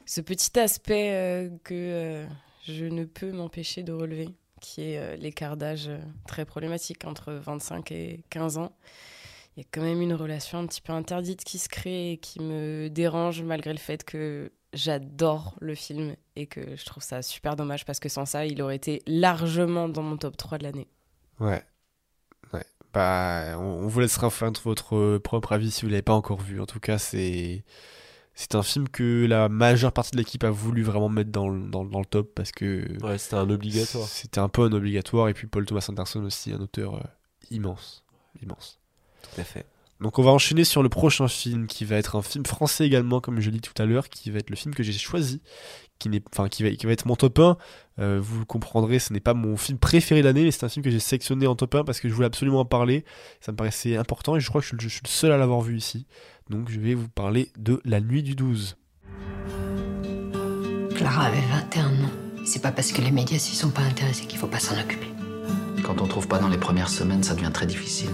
[0.05, 2.25] ce petit aspect euh, que euh,
[2.67, 5.89] je ne peux m'empêcher de relever, qui est l'écart d'âge
[6.27, 8.71] très problématique entre 25 et 15 ans.
[9.55, 12.17] Il y a quand même une relation un petit peu interdite qui se crée et
[12.17, 17.21] qui me dérange malgré le fait que j'adore le film et que je trouve ça
[17.21, 20.63] super dommage parce que sans ça, il aurait été largement dans mon top 3 de
[20.63, 20.87] l'année.
[21.39, 21.63] Ouais.
[22.93, 26.59] Bah, on, on vous laissera faire votre propre avis si vous l'avez pas encore vu.
[26.61, 27.63] En tout cas, c'est
[28.33, 31.69] c'est un film que la majeure partie de l'équipe a voulu vraiment mettre dans le,
[31.69, 34.07] dans, dans le top parce que Ouais, c'était un obligatoire.
[34.07, 37.01] C'était un peu un obligatoire et puis Paul Thomas Anderson aussi, un auteur euh,
[37.51, 38.03] immense,
[38.41, 38.79] immense.
[39.21, 39.65] Tout à fait.
[40.01, 43.21] Donc on va enchaîner sur le prochain film qui va être un film français également,
[43.21, 45.41] comme je l'ai dit tout à l'heure, qui va être le film que j'ai choisi,
[45.99, 47.57] qui, n'est, enfin, qui, va, qui va être mon top 1.
[47.99, 50.69] Euh, vous le comprendrez, ce n'est pas mon film préféré de l'année, mais c'est un
[50.69, 53.05] film que j'ai sélectionné en top 1 parce que je voulais absolument en parler.
[53.41, 55.31] Ça me paraissait important et je crois que je, suis le- je suis le seul
[55.31, 56.07] à l'avoir vu ici.
[56.49, 58.77] Donc je vais vous parler de La Nuit du 12.
[60.95, 62.09] Clara avait 21 ans.
[62.43, 65.07] C'est pas parce que les médias s'y sont pas intéressés qu'il faut pas s'en occuper.
[65.83, 68.09] Quand on trouve pas dans les premières semaines, ça devient très difficile.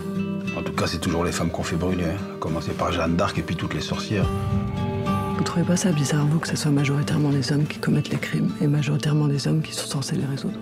[0.58, 2.06] En tout cas, c'est toujours les femmes qu'on fait brûler.
[2.06, 2.18] hein.
[2.36, 4.28] À commencer par Jeanne d'Arc et puis toutes les sorcières.
[5.38, 8.18] Vous trouvez pas ça bizarre, vous, que ce soit majoritairement les hommes qui commettent les
[8.18, 10.58] crimes et majoritairement les hommes qui sont censés les résoudre?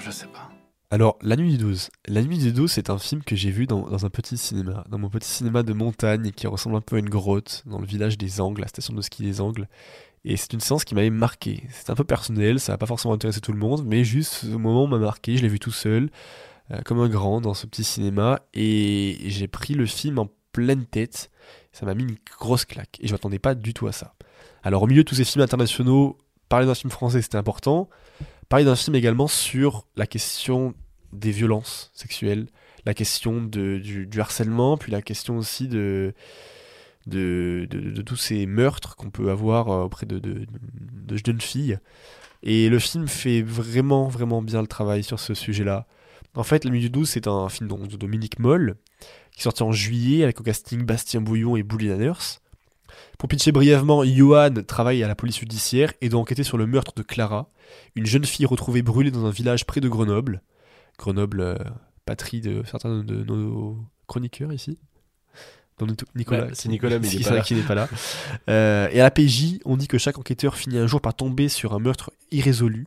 [0.00, 0.50] Je sais pas.
[0.90, 1.90] Alors, La Nuit du 12.
[2.08, 4.82] La Nuit du 12, c'est un film que j'ai vu dans, dans un petit cinéma,
[4.88, 7.86] dans mon petit cinéma de montagne qui ressemble un peu à une grotte, dans le
[7.86, 9.68] village des Angles, la station de ski des Angles.
[10.24, 11.64] Et c'est une séance qui m'avait marqué.
[11.70, 14.46] C'est un peu personnel, ça va pas forcément intéresser tout le monde, mais juste ce
[14.46, 16.08] moment m'a marqué, je l'ai vu tout seul,
[16.70, 20.86] euh, comme un grand dans ce petit cinéma, et j'ai pris le film en pleine
[20.86, 21.30] tête.
[21.72, 24.14] Ça m'a mis une grosse claque, et je m'attendais pas du tout à ça.
[24.62, 27.88] Alors, au milieu de tous ces films internationaux, parler d'un film français, c'était important.
[28.48, 30.74] Parler d'un film également sur la question
[31.12, 32.46] des violences sexuelles,
[32.86, 36.14] la question du, harcèlement, puis la question aussi de,
[37.06, 40.46] tous ces meurtres qu'on peut avoir euh, auprès de
[41.24, 41.78] jeunes filles.
[42.44, 45.86] Et le film fait vraiment, vraiment bien le travail sur ce sujet-là.
[46.34, 48.76] En fait, La Nuit du 12, c'est un film de Dominique Moll,
[49.32, 52.40] qui est sorti en juillet avec au casting Bastien Bouillon et Bully Lanners.
[53.18, 56.92] Pour pitcher brièvement, Johan travaille à la police judiciaire et doit enquêter sur le meurtre
[56.96, 57.48] de Clara,
[57.94, 60.42] une jeune fille retrouvée brûlée dans un village près de Grenoble.
[60.98, 61.56] Grenoble, euh,
[62.04, 64.78] patrie de certains de nos chroniqueurs ici.
[66.14, 67.88] Nicolas, c'est Nicolas, mais il qui n'est pas là.
[68.48, 71.48] Euh, et à la PJ, on dit que chaque enquêteur finit un jour par tomber
[71.48, 72.86] sur un meurtre irrésolu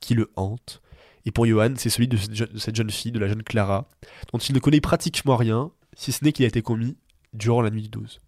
[0.00, 0.80] qui le hante.
[1.26, 3.88] Et pour Johan, c'est celui de cette, jeune, fille, de la jeune Clara,
[4.32, 6.96] dont il ne connaît pratiquement rien, si ce n'est qu'il a été commis
[7.32, 8.20] durant la nuit du 12.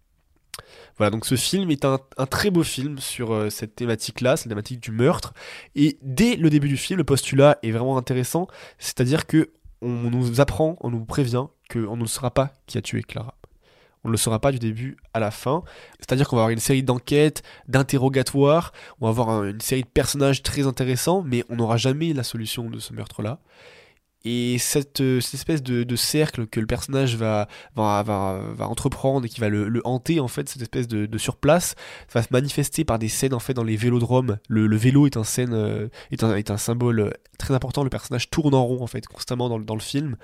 [0.97, 4.47] Voilà, donc ce film est un, un très beau film sur euh, cette thématique-là, cette
[4.47, 5.33] thématique du meurtre.
[5.75, 8.47] Et dès le début du film, le postulat est vraiment intéressant,
[8.79, 13.03] c'est-à-dire que on nous apprend, on nous prévient qu'on ne saura pas qui a tué
[13.03, 13.35] Clara.
[14.05, 15.63] On ne le saura pas du début à la fin.
[15.99, 19.87] C'est-à-dire qu'on va avoir une série d'enquêtes, d'interrogatoires, on va avoir un- une série de
[19.87, 23.39] personnages très intéressants, mais on n'aura jamais la solution de ce meurtre-là.
[24.27, 29.81] Et cette, euh, espèce de, cercle que le personnage va, entreprendre et qui va le,
[29.85, 31.75] hanter, en fait, cette espèce de, surplace,
[32.11, 34.37] va se manifester par des scènes en fait dans les vélodromes.
[34.49, 37.83] Le, vélo est un, scène, euh, est, un, est un symbole euh, très important.
[37.83, 40.17] Le personnage tourne en rond en fait constamment dans, le- dans le film.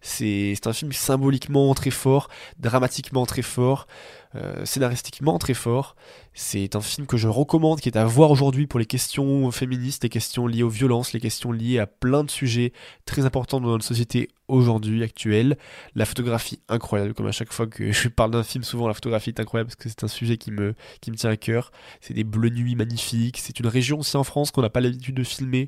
[0.00, 2.28] C'est un film symboliquement très fort,
[2.60, 3.88] dramatiquement très fort,
[4.34, 5.96] euh, scénaristiquement très fort.
[6.34, 10.02] C'est un film que je recommande, qui est à voir aujourd'hui pour les questions féministes,
[10.02, 12.72] les questions liées aux violences, les questions liées à plein de sujets
[13.06, 15.56] très importants dans notre société aujourd'hui, actuelle.
[15.94, 19.30] La photographie incroyable, comme à chaque fois que je parle d'un film, souvent la photographie
[19.30, 21.70] est incroyable parce que c'est un sujet qui me, qui me tient à cœur.
[22.00, 23.38] C'est des bleus nuits magnifiques.
[23.38, 25.66] C'est une région aussi en France qu'on n'a pas l'habitude de filmer.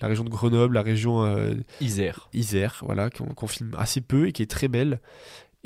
[0.00, 2.28] La région de Grenoble, la région euh, Isère.
[2.32, 5.00] Isère, voilà, qu'on qu'on filme assez peu et qui est très belle.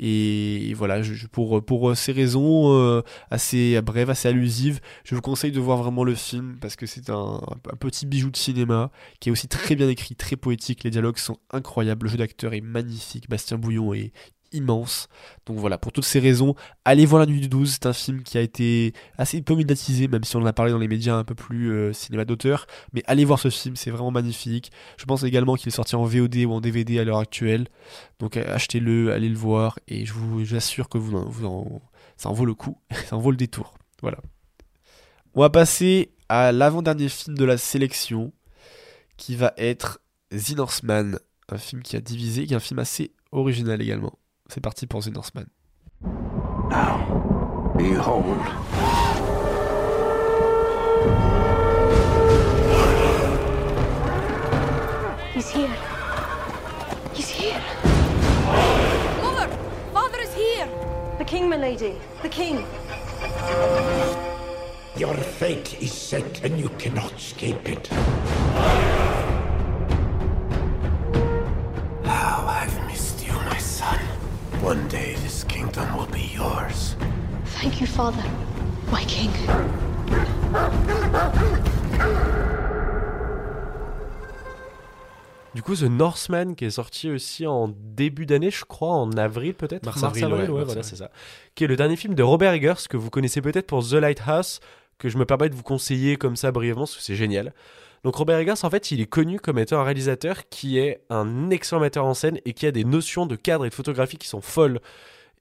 [0.05, 5.61] Et voilà, pour, pour ces raisons euh, assez brèves, assez allusives, je vous conseille de
[5.61, 7.39] voir vraiment le film parce que c'est un,
[7.71, 10.83] un petit bijou de cinéma qui est aussi très bien écrit, très poétique.
[10.83, 14.11] Les dialogues sont incroyables, le jeu d'acteur est magnifique, Bastien Bouillon est
[14.53, 15.07] immense.
[15.45, 17.71] Donc voilà, pour toutes ces raisons, allez voir La Nuit du 12.
[17.71, 20.71] C'est un film qui a été assez peu médiatisé, même si on en a parlé
[20.71, 22.65] dans les médias un peu plus euh, cinéma d'auteur.
[22.93, 24.71] Mais allez voir ce film, c'est vraiment magnifique.
[24.97, 27.67] Je pense également qu'il est sorti en VOD ou en DVD à l'heure actuelle.
[28.19, 31.81] Donc euh, achetez-le, allez le voir, et je vous j'assure que vous,
[32.17, 32.77] ça en vaut le coup,
[33.09, 33.73] ça en vaut le détour.
[34.01, 34.17] Voilà.
[35.35, 38.33] On va passer à l'avant-dernier film de la sélection,
[39.17, 39.99] qui va être
[40.31, 44.17] The Northman, un film qui a divisé, qui est un film assez original également.
[44.49, 45.45] C'est parti pour The Northman.
[47.75, 48.37] Behold.
[55.33, 55.75] He's here.
[57.13, 57.61] He's here.
[59.21, 59.47] Mother!
[59.91, 60.69] Father is here!
[61.17, 61.95] The king, my lady.
[62.21, 62.65] The king.
[64.95, 69.12] Your fate is set and you cannot escape it.
[75.73, 76.95] Kingdom will be yours.
[77.61, 78.23] Thank you, father.
[78.91, 79.31] My king.
[85.53, 89.53] Du coup, The Northman, qui est sorti aussi en début d'année, je crois, en avril
[89.53, 89.85] peut-être.
[89.85, 90.65] Mars-avril, ouais, ouais, mars-avril.
[90.65, 91.11] voilà, c'est ça.
[91.55, 94.59] Qui est le dernier film de Robert Eggers, que vous connaissez peut-être pour The Lighthouse,
[94.97, 97.53] que je me permets de vous conseiller comme ça brièvement, parce que c'est génial.
[98.03, 101.51] Donc Robert Eggers, en fait, il est connu comme étant un réalisateur qui est un
[101.51, 104.27] excellent metteur en scène et qui a des notions de cadre et de photographie qui
[104.27, 104.79] sont folles.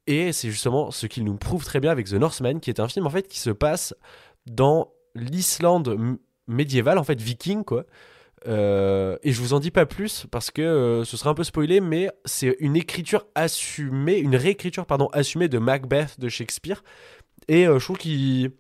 [0.07, 2.89] Et c'est justement ce qu'il nous prouve très bien avec The Northman, qui est un
[2.89, 3.95] film en fait qui se passe
[4.47, 7.85] dans l'Islande médiévale, en fait viking quoi.
[8.49, 11.45] Euh, et je vous en dis pas plus parce que euh, ce serait un peu
[11.45, 16.83] spoilé, mais c'est une écriture assumée, une réécriture pardon assumée de Macbeth de Shakespeare.
[17.49, 18.51] Et euh, je trouve qu'il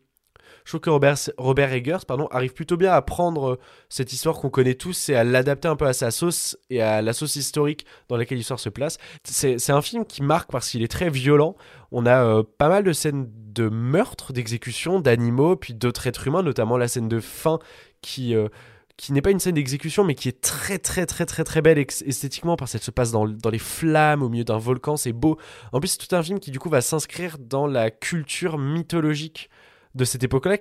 [0.64, 1.98] je trouve que Robert, Robert Eggers
[2.30, 5.76] arrive plutôt bien à prendre euh, cette histoire qu'on connaît tous et à l'adapter un
[5.76, 8.98] peu à sa sauce et à la sauce historique dans laquelle l'histoire se place.
[9.24, 11.56] C'est un film qui marque parce qu'il est très violent.
[11.90, 16.42] On a euh, pas mal de scènes de meurtre, d'exécution, d'animaux, puis d'autres êtres humains,
[16.42, 17.58] notamment la scène de fin
[18.00, 18.34] qui...
[18.34, 18.48] euh,
[18.98, 21.78] qui n'est pas une scène d'exécution, mais qui est très très très très très belle
[21.78, 25.38] esthétiquement parce qu'elle se passe dans, dans les flammes au milieu d'un volcan, c'est beau.
[25.72, 29.50] En plus, c'est tout un film qui du coup va s'inscrire dans la culture mythologique
[29.94, 30.58] de cette époque-là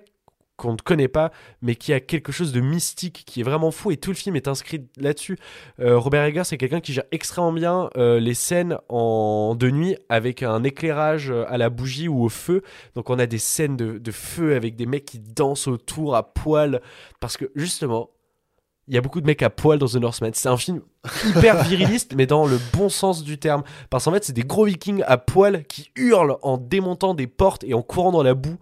[0.62, 3.90] qu'on ne connaît pas, mais qui a quelque chose de mystique, qui est vraiment fou,
[3.92, 5.38] et tout le film est inscrit là-dessus.
[5.80, 9.98] Euh, Robert Eggers, c'est quelqu'un qui gère extrêmement bien euh, les scènes en de nuit
[10.08, 12.62] avec un éclairage euh, à la bougie ou au feu.
[12.94, 16.32] Donc on a des scènes de, de feu avec des mecs qui dansent autour à
[16.32, 16.82] poil,
[17.20, 18.12] parce que justement,
[18.92, 20.32] il y a beaucoup de mecs à poil dans The Northman.
[20.34, 20.82] C'est un film
[21.26, 23.64] hyper viriliste, mais dans le bon sens du terme.
[23.90, 27.64] Parce qu'en fait, c'est des gros vikings à poil qui hurlent en démontant des portes
[27.64, 28.58] et en courant dans la boue.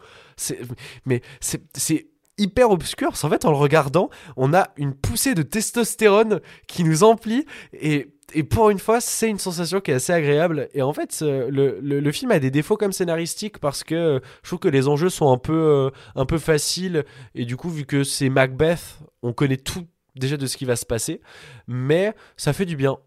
[1.06, 3.12] Mais c'est hyper obscur.
[3.20, 7.48] Qu'en fait, en le regardant, on a une poussée de testostérone qui nous emplit.
[7.74, 10.70] Et, et pour une fois, c'est une sensation qui est assez agréable.
[10.76, 14.20] Et en fait, le, le- le film a des défauts comme scénaristiques parce que euh,
[14.44, 17.04] je trouve que les enjeux sont un peu, euh, un peu faciles.
[17.34, 20.76] Et du coup, vu que c'est Macbeth, on connaît tout déjà de ce qui va
[20.76, 21.22] se passer.
[21.68, 22.98] Mais ça fait du bien.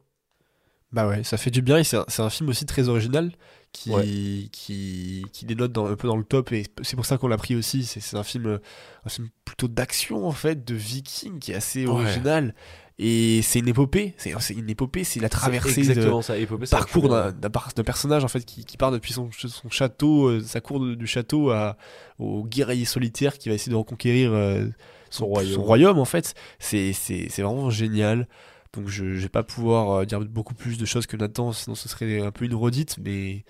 [0.92, 3.32] Bah ouais, ça fait du bien et c'est un, film aussi très original
[3.72, 4.04] qui, Ouais.
[4.52, 7.38] qui, qui dénote dans, un peu dans le top et c'est pour ça qu'on l'a
[7.38, 7.84] pris aussi.
[7.84, 8.60] C'est un film,
[9.06, 11.92] un film plutôt d'action en fait, de viking qui est assez Ouais.
[11.92, 12.54] original.
[12.98, 17.08] Et c'est une épopée, c'est une épopée, c'est la traversée exactement de ça, épopée, parcours
[17.08, 20.94] d'un personnage en fait qui, qui part depuis son, son château, euh, sa cour de-
[20.94, 21.78] du château à,
[22.18, 24.66] au guerrier solitaire qui va essayer de reconquérir euh,
[25.12, 25.60] Son royaume.
[25.60, 26.34] royaume, en fait.
[26.58, 28.26] C'est c'est- c'est vraiment génial.
[28.74, 31.74] Donc je, je vais pas pouvoir euh, dire beaucoup plus de choses que Nathan, sinon
[31.74, 33.44] ce serait un peu une redite, mais,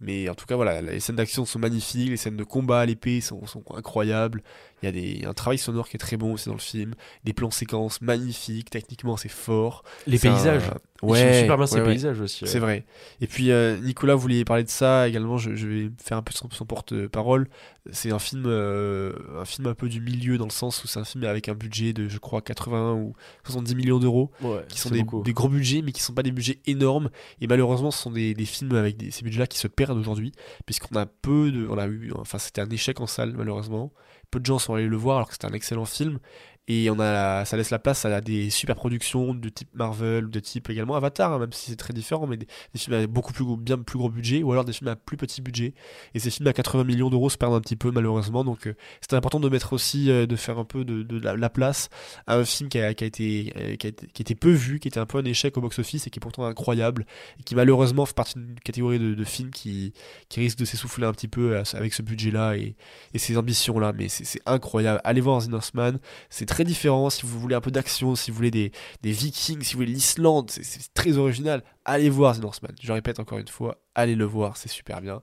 [0.00, 2.84] mais en tout cas voilà, les scènes d'action sont magnifiques, les scènes de combat à
[2.86, 4.42] l'épée sont, sont incroyables,
[4.82, 6.94] il y a des, un travail sonore qui est très bon aussi dans le film,
[7.24, 9.84] des plans séquences magnifiques, techniquement c'est fort.
[10.06, 10.62] Les un- paysages.
[11.02, 11.86] Ils Ouais, sont super bien, ces ouais, ouais.
[11.88, 12.50] paysages aussi, ouais.
[12.50, 12.86] C'est vrai.
[13.20, 16.32] Et puis euh, Nicolas voulait parler de ça également, je, je vais faire un peu
[16.32, 17.48] son, son porte-parole.
[17.92, 20.98] C'est un film, euh, un film un peu du milieu dans le sens où c'est
[20.98, 23.12] un film avec un budget de je crois 80 ou
[23.44, 24.30] 70 millions d'euros,
[24.68, 27.10] qui sont des, gros budgets mais qui sont pas des budgets énormes.
[27.42, 30.32] Et malheureusement ce sont des, des films avec des- ces budgets-là qui se perdent aujourd'hui
[30.64, 33.92] puisqu'on a peu de, on a eu, enfin c'était un échec en salle malheureusement.
[34.30, 36.18] Peu de gens sont allés le voir alors que c'était un excellent film.
[36.68, 40.40] Et on a ça laisse la place à des super productions de type Marvel, de
[40.40, 43.44] type également Avatar, hein, même si c'est très différent, mais des, films avec beaucoup plus
[43.44, 45.74] gros, bien plus gros budget, ou alors des films à plus petit budget.
[46.14, 48.74] Et ces films à 80 millions d'euros se perdent un petit peu malheureusement, donc euh,
[49.00, 51.88] c'était important de mettre aussi, euh, de faire un peu de, la, la place
[52.26, 54.80] à un film qui a, qui a été, euh, qui, a été, était peu vu,
[54.80, 57.06] qui était un peu un échec au box-office et qui est pourtant incroyable,
[57.40, 59.92] et qui malheureusement fait partie d'une catégorie de, films qui,
[60.28, 62.76] qui risque de s'essouffler un petit peu à- avec ce budget-là et,
[63.14, 65.00] et ces ambitions-là, mais c'est c'est incroyable.
[65.04, 65.98] Allez voir Northman,
[66.30, 69.80] c'est différent si vous voulez un peu d'action, si vous voulez des, vikings, si vous
[69.80, 71.62] voulez l'Islande, c'est- c'est très original.
[71.84, 75.22] Allez voir The Northman, je répète encore une fois, allez le voir, c'est super bien.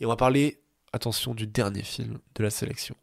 [0.00, 0.60] Et on va parler,
[0.92, 2.96] attention, du dernier film de la sélection.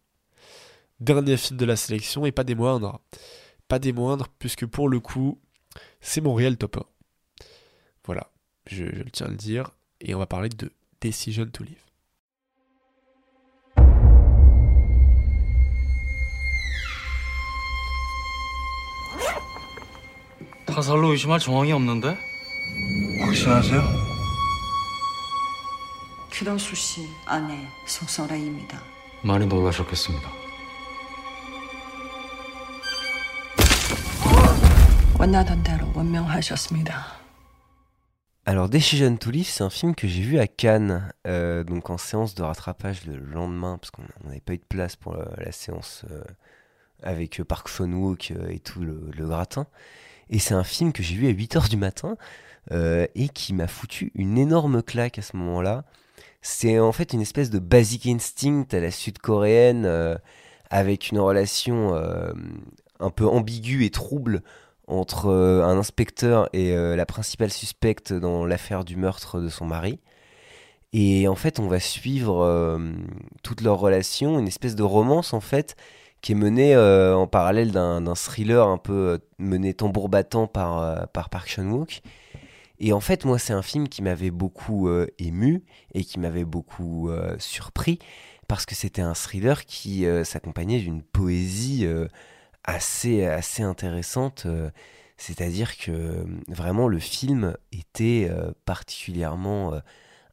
[1.00, 3.00] Dernier film de la sélection et pas des moindres.
[3.68, 5.40] Pas des moindres, puisque pour le coup,
[6.02, 6.84] c'est mon réel top 1.
[8.06, 8.32] Voilà,
[8.66, 9.72] je, je le tiens à le dire.
[10.02, 11.84] Et on va parler de Decision to Live.
[20.77, 22.17] 타살로 의심할 정황이 없는데?
[23.25, 23.83] 확신하세요?
[26.31, 28.81] 규동수 씨 아내 송설아입니다.
[29.23, 30.29] 많이 놀라셨겠습니다.
[35.19, 37.23] 원하던 대로 원명하셨습니다.
[38.45, 41.97] Alors, Decision to Live, c'est un film que j'ai vu à Cannes, euh, donc en
[41.97, 45.27] séance de rattrapage le lendemain, parce qu'on on n'avait pas eu de place pour la,
[45.37, 46.25] la séance euh,
[47.05, 49.67] avec euh, Park Chan-wook euh, et tout le, le gratin.
[50.30, 52.18] Et c'est un film que j'ai vu à 8h du matin
[52.72, 55.86] euh, et qui m'a foutu une énorme claque à ce moment-là.
[56.42, 60.16] C'est en fait une espèce de basic instinct à la sud-coréenne euh,
[60.70, 62.34] avec une relation euh,
[63.00, 64.42] un peu ambiguë et trouble
[64.88, 70.00] entre un inspecteur et la principale suspecte dans l'affaire du meurtre de son mari.
[70.94, 72.80] Et en fait, on va suivre
[73.44, 75.76] toute leur relation, une espèce de romance en fait,
[76.28, 80.80] qui est menée euh, en parallèle d'un thriller un peu euh, mené tambour battant par,
[80.80, 82.02] euh, par Park Chan-wook.
[82.80, 85.64] Et en fait, moi, c'est un film qui m'avait beaucoup ému
[85.94, 87.10] et qui m'avait beaucoup
[87.40, 87.98] surpris
[88.48, 91.88] parce que c'était un thriller qui s'accompagnait d'une poésie
[92.66, 94.46] assez, assez intéressante.
[95.18, 98.30] C'est-à-dire que vraiment le film était
[98.66, 99.82] particulièrement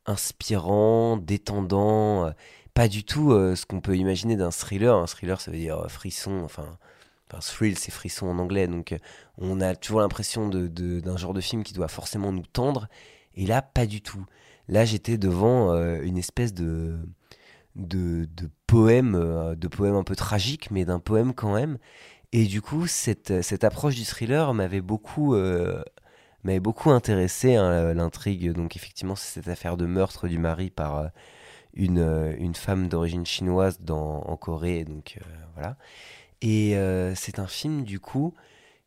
[0.04, 2.30] inspirant, détendant,
[2.74, 4.96] pas du tout euh, ce qu'on peut imaginer d'un thriller.
[4.96, 6.78] Un thriller, ça veut dire euh, frisson, enfin,
[7.30, 8.66] enfin thrill, c'est frisson en anglais.
[8.68, 8.98] Donc euh,
[9.38, 12.88] on a toujours l'impression de- de- d'un genre de film qui doit forcément nous tendre.
[13.36, 14.24] Et là, pas du tout.
[14.68, 16.96] Là, j'étais devant une espèce de,
[17.76, 21.78] de, de poème, de poème un peu tragique, mais d'un poème quand même.
[22.32, 25.34] Et du coup, cette, cette approche du thriller m'avait beaucoup,
[26.44, 27.56] m'avait beaucoup intéressé.
[27.56, 31.10] hein, L'intrigue, donc effectivement, c'est cette affaire de meurtre du mari par
[31.74, 34.84] une, euh, une femme d'origine chinoise dans, en Corée.
[34.84, 35.76] Donc euh, voilà.
[36.42, 38.34] Et euh, c'est un film, du coup,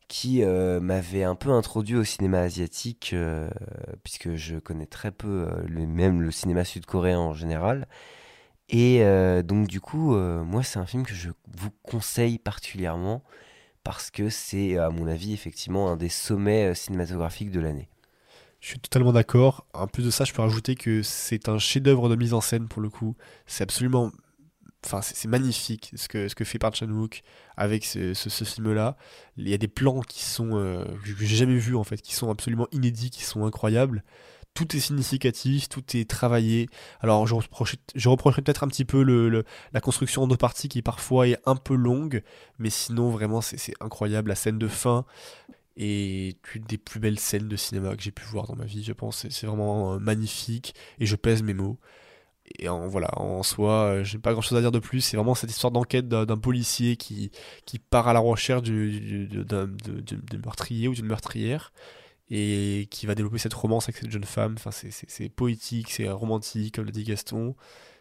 [0.08, 3.14] qui m'avait un peu introduit au cinéma asiatique,
[4.04, 7.86] puisque je connais très peu, même le cinéma sud-coréen en général.
[8.70, 9.02] Et
[9.44, 13.22] donc du coup, moi c'est un film que je vous conseille particulièrement
[13.84, 17.90] parce que c'est à mon avis effectivement un des sommets cinématographiques de l'année.
[18.60, 19.66] Je suis totalement d'accord.
[19.72, 22.66] En plus de ça, je peux rajouter que c'est un chef-d'œuvre de mise en scène
[22.68, 23.16] pour le coup.
[23.46, 24.10] C'est absolument.
[24.84, 27.22] Enfin, c'est magnifique ce que, ce que fait Park Chan-wook
[27.56, 28.96] avec ce, ce- film-là.
[29.36, 30.50] Il y a des plans qui sont.
[30.54, 34.04] euh, que j'ai jamais vus en fait, qui sont absolument inédits, qui sont incroyables.
[34.54, 36.68] Tout est significatif, tout est travaillé.
[37.00, 40.68] Alors, je reprocherais, je reprocherais peut-être un petit peu le, la construction en deux parties
[40.68, 42.22] qui parfois est un peu longue,
[42.58, 44.30] mais sinon, vraiment, c'est incroyable.
[44.30, 45.04] La scène de fin,
[45.78, 48.84] et une des plus belles scènes de cinéma que j'ai pu voir dans ma vie,
[48.84, 49.26] je pense.
[49.28, 51.78] C'est- vraiment euh, magnifique et je pèse mes mots.
[52.58, 55.00] Et en, voilà, en soi, euh, j'ai pas grand chose à dire de plus.
[55.02, 57.30] C'est vraiment cette histoire d'enquête d'un policier qui,
[57.66, 61.72] qui part à la recherche du, du- du- meurtrier ou d'une meurtrière
[62.30, 64.54] et qui va développer cette romance avec cette jeune femme.
[64.58, 67.56] Enfin, c'est poétique, c'est romantique, comme l'a dit Gaston.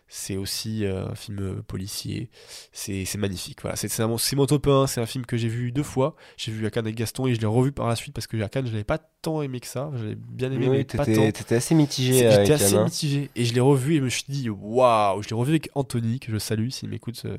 [0.10, 2.30] C'est aussi euh, un film euh, policier.
[2.72, 3.62] C'est magnifique.
[3.62, 4.88] Voilà, c'est mon top 1.
[4.88, 6.16] C'est un film que j'ai vu deux fois.
[6.38, 8.42] J'ai vu à Cannes avec Gaston et je l'ai revu par la suite parce que
[8.42, 9.92] à Cannes, je l'avais pas tant aimé que ça.
[9.96, 11.12] J'avais bien aimé, Oui, mais pas tant.
[11.32, 12.86] t'étais assez mitigé J'étais assez hein.
[12.86, 13.30] mitigé.
[13.36, 15.22] Et je l'ai revu et je me suis dit, waouh!
[15.22, 17.38] Je l'ai revu avec Anthony, que je salue s'il m'écoute euh,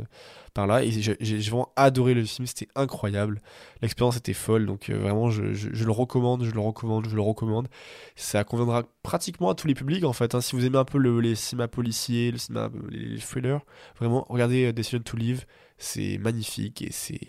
[0.50, 0.82] par là.
[0.84, 2.46] Et j'ai vraiment adoré le film.
[2.46, 3.40] C'était incroyable.
[3.82, 4.66] L'expérience était folle.
[4.66, 7.68] Donc euh, vraiment, je, je- le recommande, je le recommande, je le recommande.
[8.16, 10.34] Ça conviendra pratiquement à tous les publics en fait.
[10.34, 10.40] hein.
[10.40, 13.60] Si vous aimez un peu le- les cinémas policiers, le cinéma, les, thrillers,
[13.98, 15.44] vraiment, regardez euh, Decision to Live.
[15.80, 17.20] C'est magnifique et c'est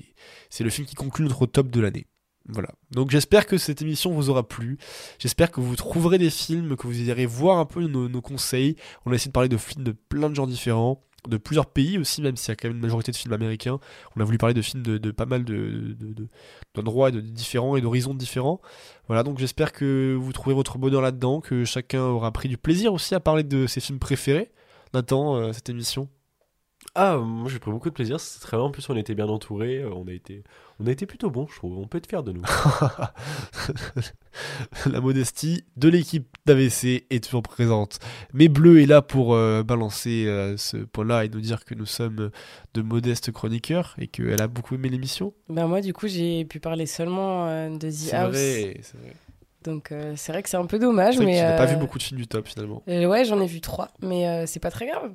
[0.50, 2.08] c'est le film qui conclut notre top de l'année.
[2.48, 2.70] Voilà.
[2.90, 4.80] Donc j'espère que cette émission vous aura plu.
[5.20, 8.76] J'espère que vous trouverez des films, que vous irez voir un peu nos, nos conseils.
[9.06, 11.98] On a essayé de parler de films de plein de genres différents, de plusieurs pays
[11.98, 13.80] aussi, même s'il y a quand même une majorité de films américains.
[14.16, 16.28] On a voulu parler de films de, pas mal de, de- de-
[16.76, 18.62] d'endroits différents et d'horizons différents.
[19.08, 22.94] Voilà, donc j'espère que vous trouverez votre bonheur là-dedans, que chacun aura pris du plaisir
[22.94, 24.52] aussi à parler de ses films préférés.
[24.94, 26.10] Nathan, euh, cette émission
[27.02, 28.66] Ah, moi j'ai pris beaucoup de plaisir, c'est très bien.
[28.66, 30.43] En plus, on était bien entourés, euh, on a été,
[30.82, 31.78] on a été plutôt bons, je trouve.
[31.78, 32.41] On peut être fiers de nous.
[34.91, 38.00] la modestie de l'équipe d'AVC est toujours présente.
[38.34, 41.86] Mais Bleu est là pour euh, balancer euh, ce point-là et nous dire que nous
[41.86, 42.32] sommes
[42.74, 45.34] de modestes chroniqueurs et qu'elle a beaucoup aimé l'émission.
[45.47, 48.30] Ben moi, du coup, j'ai pu parler seulement euh, de The C'est House.
[48.32, 49.14] vrai, c'est vrai.
[49.64, 51.76] Donc euh, c'est vrai que c'est un peu dommage, mais que tu n'as pas vu
[51.76, 52.82] beaucoup de films du top finalement.
[52.88, 55.12] euh, ouais, j'en ai vu trois, mais euh, c'est pas très grave.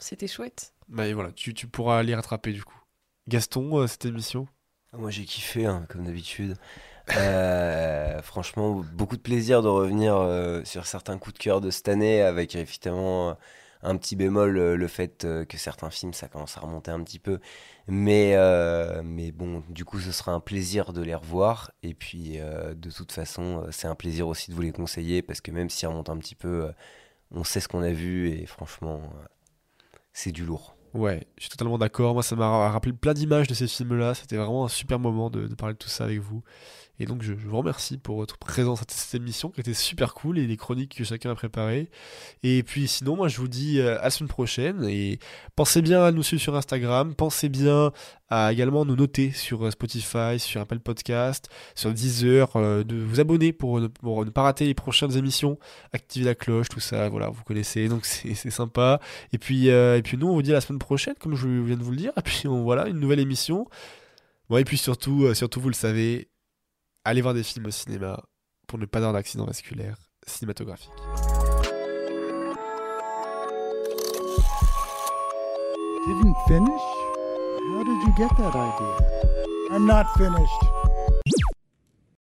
[0.00, 0.72] C'était chouette.
[0.88, 2.80] Bah et voilà, tu, tu pourras les rattraper du coup.
[3.28, 4.46] Gaston, euh, cette émission?
[4.92, 6.56] Moi j'ai kiffé, hein, comme d'habitude.
[7.16, 11.88] Euh, franchement, beaucoup de plaisir de revenir euh, sur certains coups de cœur de cette
[11.88, 13.36] année, avec évidemment
[13.82, 17.02] un petit bémol, euh, le fait euh, que certains films, ça commence à remonter un
[17.02, 17.38] petit peu.
[17.86, 21.70] Mais, euh, mais bon, du coup, ce sera un plaisir de les revoir.
[21.82, 25.40] Et puis, euh, de toute façon, c'est un plaisir aussi de vous les conseiller, parce
[25.40, 26.72] que même s'ils remontent un petit peu, euh,
[27.30, 29.26] on sait ce qu'on a vu, et franchement, euh,
[30.18, 30.74] c'est du lourd.
[30.94, 32.14] Ouais, je suis totalement d'accord.
[32.14, 34.14] Moi, ça m'a rappelé plein d'images de ces films-là.
[34.14, 36.42] C'était vraiment un super moment de, parler de tout ça avec vous.
[37.00, 40.36] Et donc, je, vous remercie pour votre présence à cette émission qui était super cool
[40.38, 41.90] et les chroniques que chacun a préparées.
[42.42, 44.84] Et puis, sinon, moi, je vous dis euh, à la semaine prochaine.
[44.84, 45.20] Et
[45.54, 47.14] pensez bien à nous suivre sur Instagram.
[47.14, 47.92] Pensez bien
[48.30, 53.20] à également nous noter sur euh, Spotify, sur Apple Podcast, sur Deezer, euh, de vous
[53.20, 53.86] abonner pour ne,
[54.30, 55.56] pas rater les prochaines émissions,
[55.92, 57.08] activer la cloche, tout ça.
[57.08, 57.88] Voilà, vous connaissez.
[57.88, 59.00] Donc, c'est sympa.
[59.32, 61.76] Et puis, et puis, nous, on vous dit à la semaine prochaine, comme je viens
[61.76, 62.12] de vous le dire.
[62.16, 63.68] Et puis, on, voilà, une nouvelle émission.
[64.50, 66.28] Et puis surtout, surtout, vous le savez,
[67.08, 68.22] allez voir des films au cinéma
[68.66, 69.96] pour ne pas avoir d'accident vasculaire
[70.26, 70.90] cinématographique.